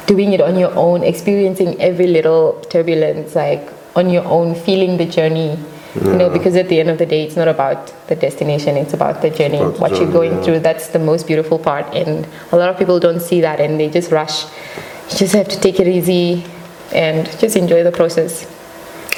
doing 0.06 0.32
it 0.32 0.40
on 0.40 0.58
your 0.58 0.72
own, 0.76 1.02
experiencing 1.02 1.80
every 1.80 2.06
little 2.06 2.60
turbulence, 2.68 3.34
like 3.34 3.68
on 3.96 4.10
your 4.10 4.24
own, 4.24 4.54
feeling 4.54 4.96
the 4.98 5.06
journey. 5.06 5.58
You 5.94 6.12
know, 6.12 6.30
because 6.30 6.54
at 6.54 6.68
the 6.68 6.78
end 6.78 6.88
of 6.88 6.98
the 6.98 7.06
day, 7.06 7.24
it's 7.24 7.34
not 7.36 7.48
about 7.48 7.92
the 8.08 8.14
destination; 8.14 8.76
it's 8.76 8.94
about 8.94 9.22
the 9.22 9.30
journey, 9.30 9.58
About 9.58 9.74
the 9.74 9.80
what 9.80 9.90
you're 9.96 10.12
going 10.12 10.32
yeah. 10.32 10.42
through. 10.42 10.60
That's 10.60 10.88
the 10.88 11.00
most 11.00 11.26
beautiful 11.26 11.58
part, 11.58 11.86
and 11.94 12.26
a 12.52 12.56
lot 12.56 12.68
of 12.68 12.78
people 12.78 13.00
don't 13.00 13.20
see 13.20 13.40
that, 13.40 13.58
and 13.60 13.78
they 13.80 13.88
just 13.88 14.12
rush. 14.12 14.44
You 15.10 15.18
just 15.18 15.34
have 15.34 15.48
to 15.48 15.58
take 15.60 15.80
it 15.80 15.88
easy 15.88 16.44
and 16.94 17.26
just 17.40 17.56
enjoy 17.56 17.82
the 17.82 17.90
process. 17.90 18.46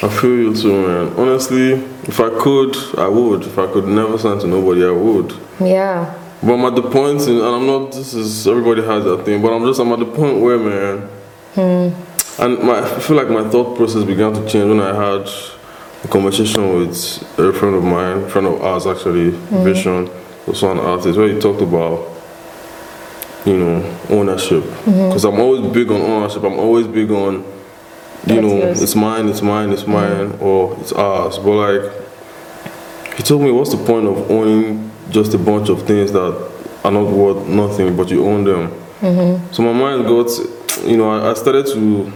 I 0.01 0.09
feel 0.09 0.31
you 0.35 0.55
too, 0.55 0.87
man. 0.87 1.13
Honestly, 1.15 1.73
if 2.05 2.19
I 2.19 2.29
could, 2.41 2.75
I 2.97 3.07
would. 3.07 3.43
If 3.43 3.57
I 3.59 3.67
could 3.71 3.85
never 3.87 4.17
sign 4.17 4.39
to 4.39 4.47
nobody, 4.47 4.83
I 4.83 4.91
would. 4.91 5.31
Yeah, 5.61 6.13
But 6.41 6.55
I'm 6.55 6.65
at 6.65 6.75
the 6.75 6.89
point, 6.89 7.21
in, 7.21 7.37
and 7.37 7.55
I'm 7.55 7.67
not. 7.67 7.91
This 7.91 8.13
is 8.15 8.47
everybody 8.47 8.81
has 8.81 9.03
that 9.03 9.23
thing, 9.25 9.41
but 9.43 9.53
I'm 9.53 9.63
just. 9.65 9.79
I'm 9.79 9.91
at 9.93 9.99
the 9.99 10.05
point 10.05 10.41
where, 10.41 10.57
man. 10.57 11.07
hmm. 11.53 12.41
And 12.41 12.57
my, 12.63 12.79
I 12.79 12.99
feel 12.99 13.15
like 13.15 13.29
my 13.29 13.47
thought 13.47 13.77
process 13.77 14.03
began 14.03 14.33
to 14.33 14.41
change 14.49 14.67
when 14.67 14.79
I 14.81 14.93
had 14.95 15.29
a 16.03 16.07
conversation 16.07 16.77
with 16.77 17.39
a 17.39 17.53
friend 17.53 17.75
of 17.75 17.83
mine, 17.83 18.27
friend 18.29 18.47
of 18.47 18.61
ours 18.61 18.85
actually, 18.85 19.31
mm-hmm. 19.31 19.63
Vision, 19.63 20.09
also 20.47 20.71
an 20.71 20.79
artist, 20.79 21.17
where 21.17 21.29
he 21.29 21.39
talked 21.39 21.61
about, 21.61 22.09
you 23.45 23.57
know, 23.57 23.99
ownership. 24.09 24.63
Mm-hmm. 24.63 25.09
Because 25.09 25.25
I'm 25.25 25.39
always 25.39 25.61
big 25.73 25.89
on 25.89 26.01
ownership. 26.01 26.43
I'm 26.43 26.59
always 26.59 26.87
big 26.87 27.09
on, 27.11 27.35
you 27.35 27.43
That's 28.25 28.41
know, 28.41 28.57
yours. 28.57 28.81
it's 28.81 28.95
mine, 28.95 29.29
it's 29.29 29.41
mine, 29.41 29.71
it's 29.71 29.83
mm-hmm. 29.83 29.91
mine, 30.31 30.39
or 30.41 30.77
it's 30.79 30.91
ours. 30.91 31.37
But 31.37 31.51
like, 31.51 31.91
he 33.15 33.23
told 33.23 33.41
me, 33.41 33.51
what's 33.51 33.71
the 33.71 33.83
point 33.85 34.07
of 34.07 34.29
owning 34.29 34.91
just 35.09 35.33
a 35.33 35.37
bunch 35.37 35.69
of 35.69 35.83
things 35.85 36.11
that 36.11 36.51
are 36.83 36.91
not 36.91 37.09
worth 37.11 37.47
nothing, 37.47 37.95
but 37.95 38.09
you 38.09 38.25
own 38.25 38.43
them? 38.43 38.71
So 39.51 39.61
my 39.63 39.73
mind 39.73 40.05
got, 40.05 40.29
you 40.85 40.95
know, 40.95 41.09
I, 41.09 41.31
I 41.31 41.33
started 41.33 41.65
to, 41.67 42.11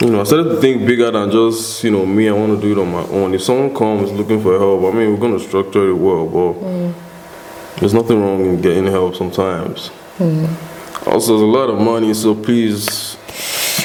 you 0.00 0.10
know, 0.10 0.20
I 0.20 0.24
started 0.24 0.50
to 0.50 0.60
think 0.60 0.86
bigger 0.86 1.10
than 1.10 1.30
just, 1.30 1.82
you 1.84 1.90
know, 1.90 2.04
me. 2.04 2.28
I 2.28 2.32
want 2.32 2.54
to 2.54 2.60
do 2.60 2.72
it 2.78 2.82
on 2.82 2.90
my 2.92 3.02
own. 3.16 3.34
If 3.34 3.42
someone 3.42 3.74
comes 3.74 4.12
looking 4.12 4.42
for 4.42 4.58
help, 4.58 4.82
I 4.84 4.96
mean, 4.96 5.12
we're 5.12 5.20
gonna 5.20 5.38
structure 5.40 5.88
it 5.90 5.94
well, 5.94 6.26
but 6.26 6.52
mm. 6.60 6.94
there's 7.80 7.94
nothing 7.94 8.20
wrong 8.20 8.44
in 8.44 8.60
getting 8.60 8.86
help 8.86 9.14
sometimes. 9.16 9.90
Mm. 10.18 10.48
Also, 11.06 11.32
there's 11.38 11.42
a 11.42 11.46
lot 11.46 11.70
of 11.70 11.80
money, 11.80 12.12
so 12.12 12.34
please 12.34 13.16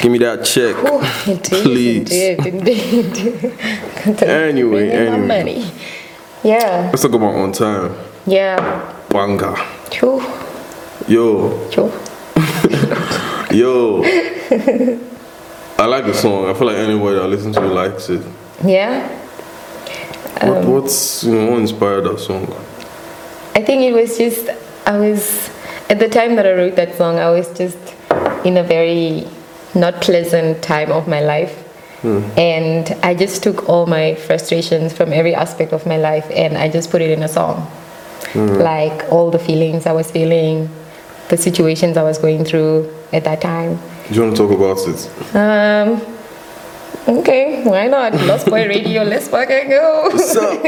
give 0.02 0.10
me 0.12 0.18
that 0.18 0.44
check, 0.44 0.74
Oh, 0.80 1.00
is, 1.26 1.38
please. 1.48 2.10
indeed, 2.12 2.46
indeed. 2.46 3.58
Anyway, 4.22 4.88
Bring 4.88 4.90
in 4.90 5.28
my 5.28 5.34
anyway. 5.36 5.60
money. 5.62 5.70
Yeah, 6.42 6.88
Let's 6.90 7.02
talk 7.02 7.12
about 7.12 7.36
on 7.36 7.52
time. 7.52 7.94
yeah. 8.26 8.98
Banga. 9.08 9.54
Yo, 11.08 11.68
choo. 11.70 11.92
yo. 13.56 14.02
I 15.82 15.86
like 15.86 16.04
the 16.06 16.14
song. 16.14 16.48
I 16.48 16.54
feel 16.54 16.68
like 16.68 16.76
anybody 16.76 17.16
that 17.18 17.26
listens 17.26 17.56
to 17.56 17.64
it 17.64 17.74
likes 17.74 18.08
it. 18.08 18.22
Yeah. 18.64 19.08
What, 20.46 20.58
Um, 20.58 20.70
what's 20.72 21.24
you 21.24 21.34
know 21.34 21.50
what 21.50 21.60
inspired 21.60 22.02
that 22.04 22.20
song? 22.20 22.46
I 23.56 23.62
think 23.66 23.82
it 23.82 23.92
was 23.92 24.16
just 24.16 24.48
I 24.86 24.96
was 24.96 25.50
at 25.90 25.98
the 25.98 26.08
time 26.08 26.36
that 26.36 26.46
I 26.46 26.52
wrote 26.52 26.76
that 26.76 26.94
song. 26.94 27.18
I 27.18 27.30
was 27.30 27.48
just 27.58 27.78
in 28.44 28.56
a 28.58 28.62
very 28.62 29.26
not 29.74 30.00
pleasant 30.00 30.62
time 30.62 30.92
of 30.92 31.08
my 31.08 31.20
life, 31.20 31.54
and 32.38 32.84
I 33.02 33.14
just 33.14 33.42
took 33.42 33.68
all 33.68 33.86
my 33.86 34.14
frustrations 34.14 34.92
from 34.92 35.12
every 35.12 35.34
aspect 35.34 35.72
of 35.72 35.84
my 35.84 35.96
life 35.96 36.26
and 36.30 36.56
I 36.56 36.68
just 36.68 36.90
put 36.92 37.00
it 37.02 37.10
in 37.10 37.24
a 37.24 37.28
song. 37.28 37.56
Like 38.36 39.10
all 39.10 39.32
the 39.32 39.38
feelings 39.40 39.86
I 39.86 39.92
was 39.92 40.08
feeling, 40.12 40.68
the 41.28 41.36
situations 41.36 41.96
I 41.96 42.04
was 42.04 42.18
going 42.18 42.44
through 42.44 42.88
at 43.12 43.24
that 43.24 43.40
time. 43.40 43.78
Do 44.08 44.14
you 44.14 44.22
want 44.22 44.36
to 44.36 44.42
talk 44.42 44.52
about 44.52 44.78
it? 44.88 45.08
Um. 45.36 46.00
Okay, 47.18 47.64
why 47.64 47.88
not? 47.88 48.14
Lost 48.14 48.46
Boy 48.46 48.68
Radio, 48.68 49.02
let's 49.02 49.26
fucking 49.28 49.68
go. 49.70 50.08
What's 50.12 50.36
up? 50.36 50.62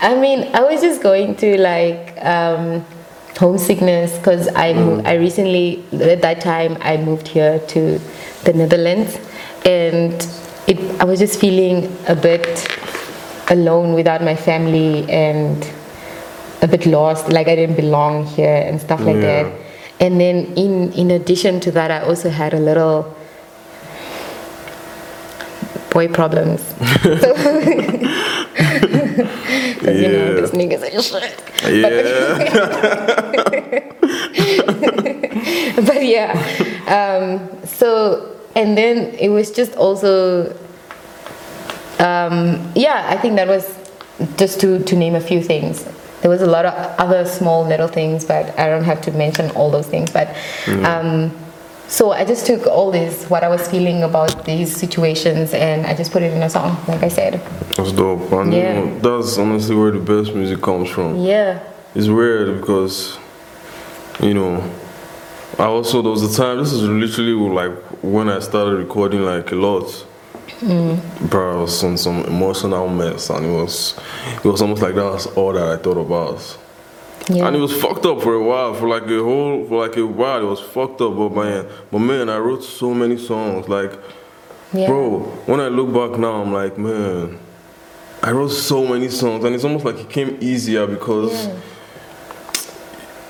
I 0.00 0.14
mean, 0.20 0.44
I 0.54 0.60
was 0.62 0.82
just 0.82 1.02
going 1.02 1.36
to 1.36 1.56
like 1.58 2.14
um, 2.22 2.84
homesickness 3.38 4.18
because 4.18 4.48
I 4.54 4.74
mo- 4.74 5.00
I 5.06 5.14
recently 5.14 5.82
at 5.92 6.20
that 6.20 6.42
time 6.42 6.76
I 6.82 6.98
moved 6.98 7.28
here 7.28 7.58
to 7.60 7.98
the 8.44 8.52
Netherlands, 8.52 9.16
and 9.64 10.12
it 10.66 10.78
I 11.00 11.04
was 11.04 11.18
just 11.18 11.40
feeling 11.40 11.88
a 12.06 12.14
bit 12.14 12.46
alone 13.48 13.94
without 13.94 14.22
my 14.22 14.36
family 14.36 15.08
and 15.10 15.66
a 16.60 16.68
bit 16.68 16.84
lost, 16.86 17.28
like 17.30 17.48
I 17.48 17.56
didn't 17.56 17.76
belong 17.76 18.26
here 18.26 18.62
and 18.66 18.78
stuff 18.80 19.00
like 19.00 19.16
Yeah. 19.16 19.44
that. 19.44 19.52
And 20.00 20.20
then 20.20 20.52
in 20.56 20.92
in 20.92 21.10
addition 21.10 21.60
to 21.60 21.70
that, 21.72 21.90
I 21.90 22.00
also 22.00 22.28
had 22.30 22.52
a 22.54 22.58
little 22.58 23.14
boy 25.90 26.08
problems. 26.08 26.60
so, 27.02 27.34
'cause, 27.34 27.46
you 29.96 30.08
know, 30.08 30.26
Yeah. 30.26 30.40
this 30.40 30.50
nigga's 30.50 31.06
shit. 31.06 31.40
Yeah. 31.64 31.84
but 35.86 36.04
yeah 36.04 36.32
um, 36.88 37.40
so 37.66 38.30
and 38.54 38.76
then 38.76 39.14
it 39.18 39.28
was 39.30 39.50
just 39.50 39.74
also 39.76 40.50
um, 41.98 42.60
yeah 42.74 43.06
i 43.08 43.16
think 43.16 43.36
that 43.36 43.48
was 43.48 43.66
just 44.36 44.60
to, 44.60 44.78
to 44.84 44.94
name 44.96 45.14
a 45.14 45.20
few 45.20 45.42
things 45.42 45.86
there 46.24 46.30
was 46.30 46.40
a 46.40 46.46
lot 46.46 46.64
of 46.64 46.72
other 46.98 47.26
small 47.26 47.66
little 47.66 47.86
things 47.86 48.24
but 48.24 48.58
i 48.58 48.66
don't 48.66 48.84
have 48.84 49.00
to 49.02 49.10
mention 49.12 49.50
all 49.50 49.70
those 49.70 49.86
things 49.86 50.10
but 50.10 50.26
um, 50.90 51.30
so 51.86 52.12
i 52.12 52.24
just 52.24 52.46
took 52.46 52.66
all 52.66 52.90
this 52.90 53.28
what 53.28 53.44
i 53.44 53.48
was 53.56 53.68
feeling 53.68 54.02
about 54.02 54.46
these 54.46 54.74
situations 54.74 55.52
and 55.52 55.84
i 55.86 55.92
just 55.94 56.10
put 56.12 56.22
it 56.22 56.32
in 56.32 56.42
a 56.42 56.48
song 56.48 56.70
like 56.88 57.02
i 57.02 57.08
said 57.08 57.34
That's 57.76 57.92
dope. 57.92 58.32
And 58.32 58.54
you 58.54 58.58
Yeah. 58.60 58.72
know, 58.80 58.98
that's 59.00 59.36
honestly 59.36 59.76
where 59.76 59.90
the 59.90 60.04
best 60.12 60.34
music 60.34 60.62
comes 60.62 60.88
from. 60.88 61.08
yeah 61.32 61.58
It's 61.94 62.08
weird 62.08 62.48
because, 62.58 63.18
you 64.28 64.32
know, 64.38 64.52
I 65.58 65.66
also 65.74 66.00
there 66.02 66.10
was 66.18 66.24
a 66.30 66.32
time. 66.42 66.56
This 66.62 66.72
is 66.72 66.82
literally 66.82 67.36
like 67.60 67.74
when 68.02 68.26
I 68.36 68.40
started 68.40 68.74
recording 68.86 69.20
like 69.32 69.52
a 69.52 69.58
lot. 69.66 69.86
Bro, 71.28 71.58
I 71.58 71.60
was 71.62 71.84
on 71.84 71.98
some 71.98 72.24
emotional 72.24 72.88
mess, 72.88 73.28
and 73.30 73.44
it 73.46 73.50
was 73.52 73.94
it 74.36 74.44
was 74.44 74.62
almost 74.62 74.82
like 74.82 74.94
that 74.94 75.04
was 75.04 75.26
all 75.36 75.52
that 75.52 75.66
I 75.68 75.76
thought 75.76 75.98
about. 75.98 76.58
yeah 77.28 77.46
And 77.46 77.56
it 77.56 77.60
was 77.60 77.72
fucked 77.76 78.06
up 78.06 78.22
for 78.22 78.34
a 78.34 78.42
while, 78.42 78.72
for 78.74 78.88
like 78.88 79.02
a 79.04 79.22
whole, 79.22 79.66
for 79.68 79.86
like 79.86 79.96
a 79.96 80.06
while, 80.06 80.40
it 80.42 80.48
was 80.48 80.60
fucked 80.60 81.00
up. 81.00 81.16
But 81.16 81.30
man, 81.34 81.66
but 81.90 81.98
man, 81.98 82.28
I 82.30 82.38
wrote 82.38 82.62
so 82.64 82.94
many 82.94 83.18
songs. 83.18 83.68
Like, 83.68 83.92
yeah 84.72 84.86
bro, 84.86 85.20
when 85.46 85.60
I 85.60 85.68
look 85.68 85.92
back 85.92 86.18
now, 86.18 86.42
I'm 86.42 86.52
like, 86.52 86.78
man, 86.78 87.38
I 88.22 88.30
wrote 88.30 88.48
so 88.50 88.86
many 88.86 89.08
songs, 89.10 89.44
and 89.44 89.54
it's 89.54 89.64
almost 89.64 89.84
like 89.84 89.98
it 89.98 90.08
came 90.08 90.38
easier 90.40 90.86
because 90.86 91.46
Yeah. 91.46 91.58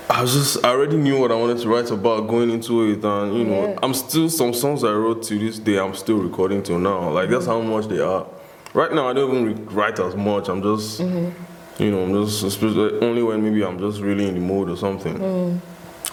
I 0.09 0.21
was 0.21 0.33
just, 0.33 0.63
I 0.63 0.69
already 0.69 0.97
knew 0.97 1.19
what 1.19 1.31
I 1.31 1.35
wanted 1.35 1.57
to 1.59 1.67
write 1.69 1.89
about 1.89 2.27
going 2.27 2.51
into 2.51 2.83
it, 2.91 3.03
and 3.03 3.37
you 3.37 3.43
know, 3.43 3.69
Yeah. 3.69 3.79
I'm 3.81 3.93
still 3.93 4.29
some 4.29 4.53
songs 4.53 4.83
I 4.83 4.91
wrote 4.93 5.23
to 5.23 5.39
this 5.39 5.57
day, 5.57 5.79
I'm 5.79 5.95
still 5.95 6.17
recording 6.17 6.61
till 6.61 6.77
now. 6.79 7.09
Like 7.09 7.29
that's 7.29 7.47
how 7.47 7.59
much 7.61 7.87
they 7.87 7.99
are. 7.99 8.25
Right 8.73 8.93
now, 8.93 9.07
I 9.09 9.13
don't 9.13 9.31
even 9.31 9.45
re- 9.45 9.73
write 9.73 9.99
as 9.99 10.15
much. 10.15 10.47
I'm 10.47 10.61
just, 10.61 10.99
mm-hmm. 11.01 11.83
you 11.83 11.91
know, 11.91 12.03
I'm 12.03 12.25
just 12.25 12.43
especially 12.43 12.99
only 12.99 13.23
when 13.23 13.41
maybe 13.43 13.63
I'm 13.63 13.79
just 13.79 13.99
really 14.01 14.27
in 14.27 14.35
the 14.35 14.41
mood 14.41 14.69
or 14.69 14.77
something. 14.77 15.17
Mm. 15.17 15.59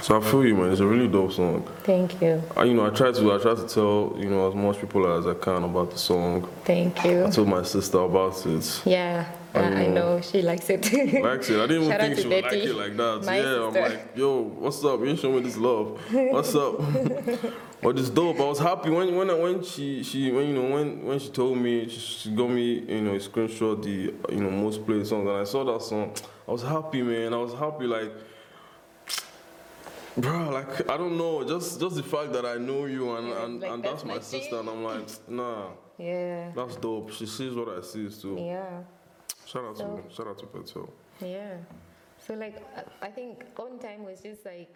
So 0.00 0.16
I 0.16 0.20
feel 0.20 0.44
you, 0.44 0.56
man. 0.56 0.72
It's 0.72 0.80
a 0.80 0.86
really 0.86 1.06
dope 1.06 1.32
song. 1.32 1.68
thank 1.84 2.20
you 2.20 2.42
I, 2.56 2.64
you 2.64 2.74
know, 2.74 2.86
I 2.86 2.90
try 2.90 3.12
to, 3.12 3.32
I 3.32 3.38
try 3.38 3.54
to 3.54 3.68
tell 3.68 4.14
you 4.18 4.28
know 4.30 4.48
as 4.48 4.54
much 4.54 4.80
people 4.80 5.06
as 5.12 5.26
I 5.26 5.34
can 5.34 5.62
about 5.64 5.90
the 5.90 5.98
song. 5.98 6.48
thank 6.64 7.04
you 7.04 7.26
I 7.26 7.30
told 7.30 7.48
my 7.48 7.62
sister 7.62 7.98
about 7.98 8.44
it. 8.46 8.82
Yeah, 8.84 9.26
I 9.54 9.86
know 9.86 10.20
she 10.20 10.42
likes 10.42 10.70
it. 10.70 10.82
Likes 11.22 11.50
it. 11.50 11.60
I 11.60 11.66
didn't 11.66 11.84
even 11.84 11.88
Shout 11.90 12.00
think 12.00 12.18
she 12.18 12.28
would 12.28 12.44
like 12.44 12.52
it 12.52 12.74
like 12.74 12.96
that. 12.96 13.24
my 13.24 13.40
yeah, 13.40 13.66
I'm 13.66 13.74
like, 13.74 14.08
yo, 14.16 14.40
what's 14.40 14.84
up? 14.84 15.00
You 15.00 15.06
ain't 15.06 15.18
showing 15.18 15.36
me 15.36 15.42
this 15.42 15.56
love. 15.56 16.00
What's 16.10 16.54
up? 16.54 16.78
but 17.82 17.98
it's 17.98 18.08
dope. 18.08 18.40
I 18.40 18.44
was 18.44 18.58
happy 18.58 18.90
when 18.90 19.14
when 19.14 19.28
when 19.40 19.62
she 19.62 20.02
she 20.02 20.32
when 20.32 20.48
you 20.48 20.54
know 20.54 20.74
when 20.74 21.04
when 21.04 21.18
she 21.18 21.28
told 21.28 21.58
me 21.58 21.88
she, 21.88 22.00
she 22.00 22.30
got 22.34 22.48
me 22.48 22.80
you 22.80 23.02
know 23.02 23.14
a 23.14 23.18
screenshot 23.18 23.82
the 23.82 24.34
you 24.34 24.42
know 24.42 24.50
most 24.50 24.84
played 24.86 25.06
songs 25.06 25.28
and 25.28 25.36
I 25.36 25.44
saw 25.44 25.64
that 25.64 25.82
song. 25.82 26.14
I 26.48 26.50
was 26.50 26.62
happy, 26.62 27.02
man. 27.02 27.34
I 27.34 27.36
was 27.36 27.52
happy 27.54 27.84
like. 27.84 28.10
Bro, 30.16 30.50
like 30.50 30.90
I 30.90 30.96
don't 30.96 31.16
know, 31.16 31.42
just 31.44 31.80
just 31.80 31.96
the 31.96 32.02
fact 32.02 32.32
that 32.34 32.44
I 32.44 32.56
know 32.58 32.84
you 32.84 33.16
and 33.16 33.28
Yeah, 33.28 33.44
and, 33.44 33.60
like, 33.60 33.70
and 33.70 33.82
that's 33.84 34.02
that's 34.02 34.04
my 34.04 34.14
my 34.14 34.20
sister 34.20 34.58
and 34.60 34.68
I'm 34.68 34.84
like, 34.84 35.08
nah, 35.28 35.68
yeah, 35.98 36.50
that's 36.54 36.76
dope. 36.76 37.10
She 37.12 37.26
sees 37.26 37.54
what 37.54 37.68
I 37.68 37.80
see 37.80 38.08
too. 38.10 38.36
yeah, 38.38 38.82
Shout 39.46 39.64
out 39.64 39.78
So- 39.78 39.96
to 40.08 40.14
shout 40.14 40.26
out 40.26 40.38
to 40.38 40.46
Petel. 40.46 40.88
yeah. 41.20 41.56
So 42.18 42.34
like, 42.34 42.56
I- 43.00 43.10
think 43.10 43.44
on 43.58 43.78
time 43.78 44.04
was 44.04 44.20
just 44.20 44.44
like, 44.44 44.74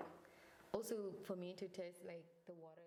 also 0.72 0.94
for 1.26 1.36
me 1.36 1.54
to 1.58 1.66
test 1.68 1.98
like 2.06 2.24
the 2.46 2.54
waters. 2.54 2.85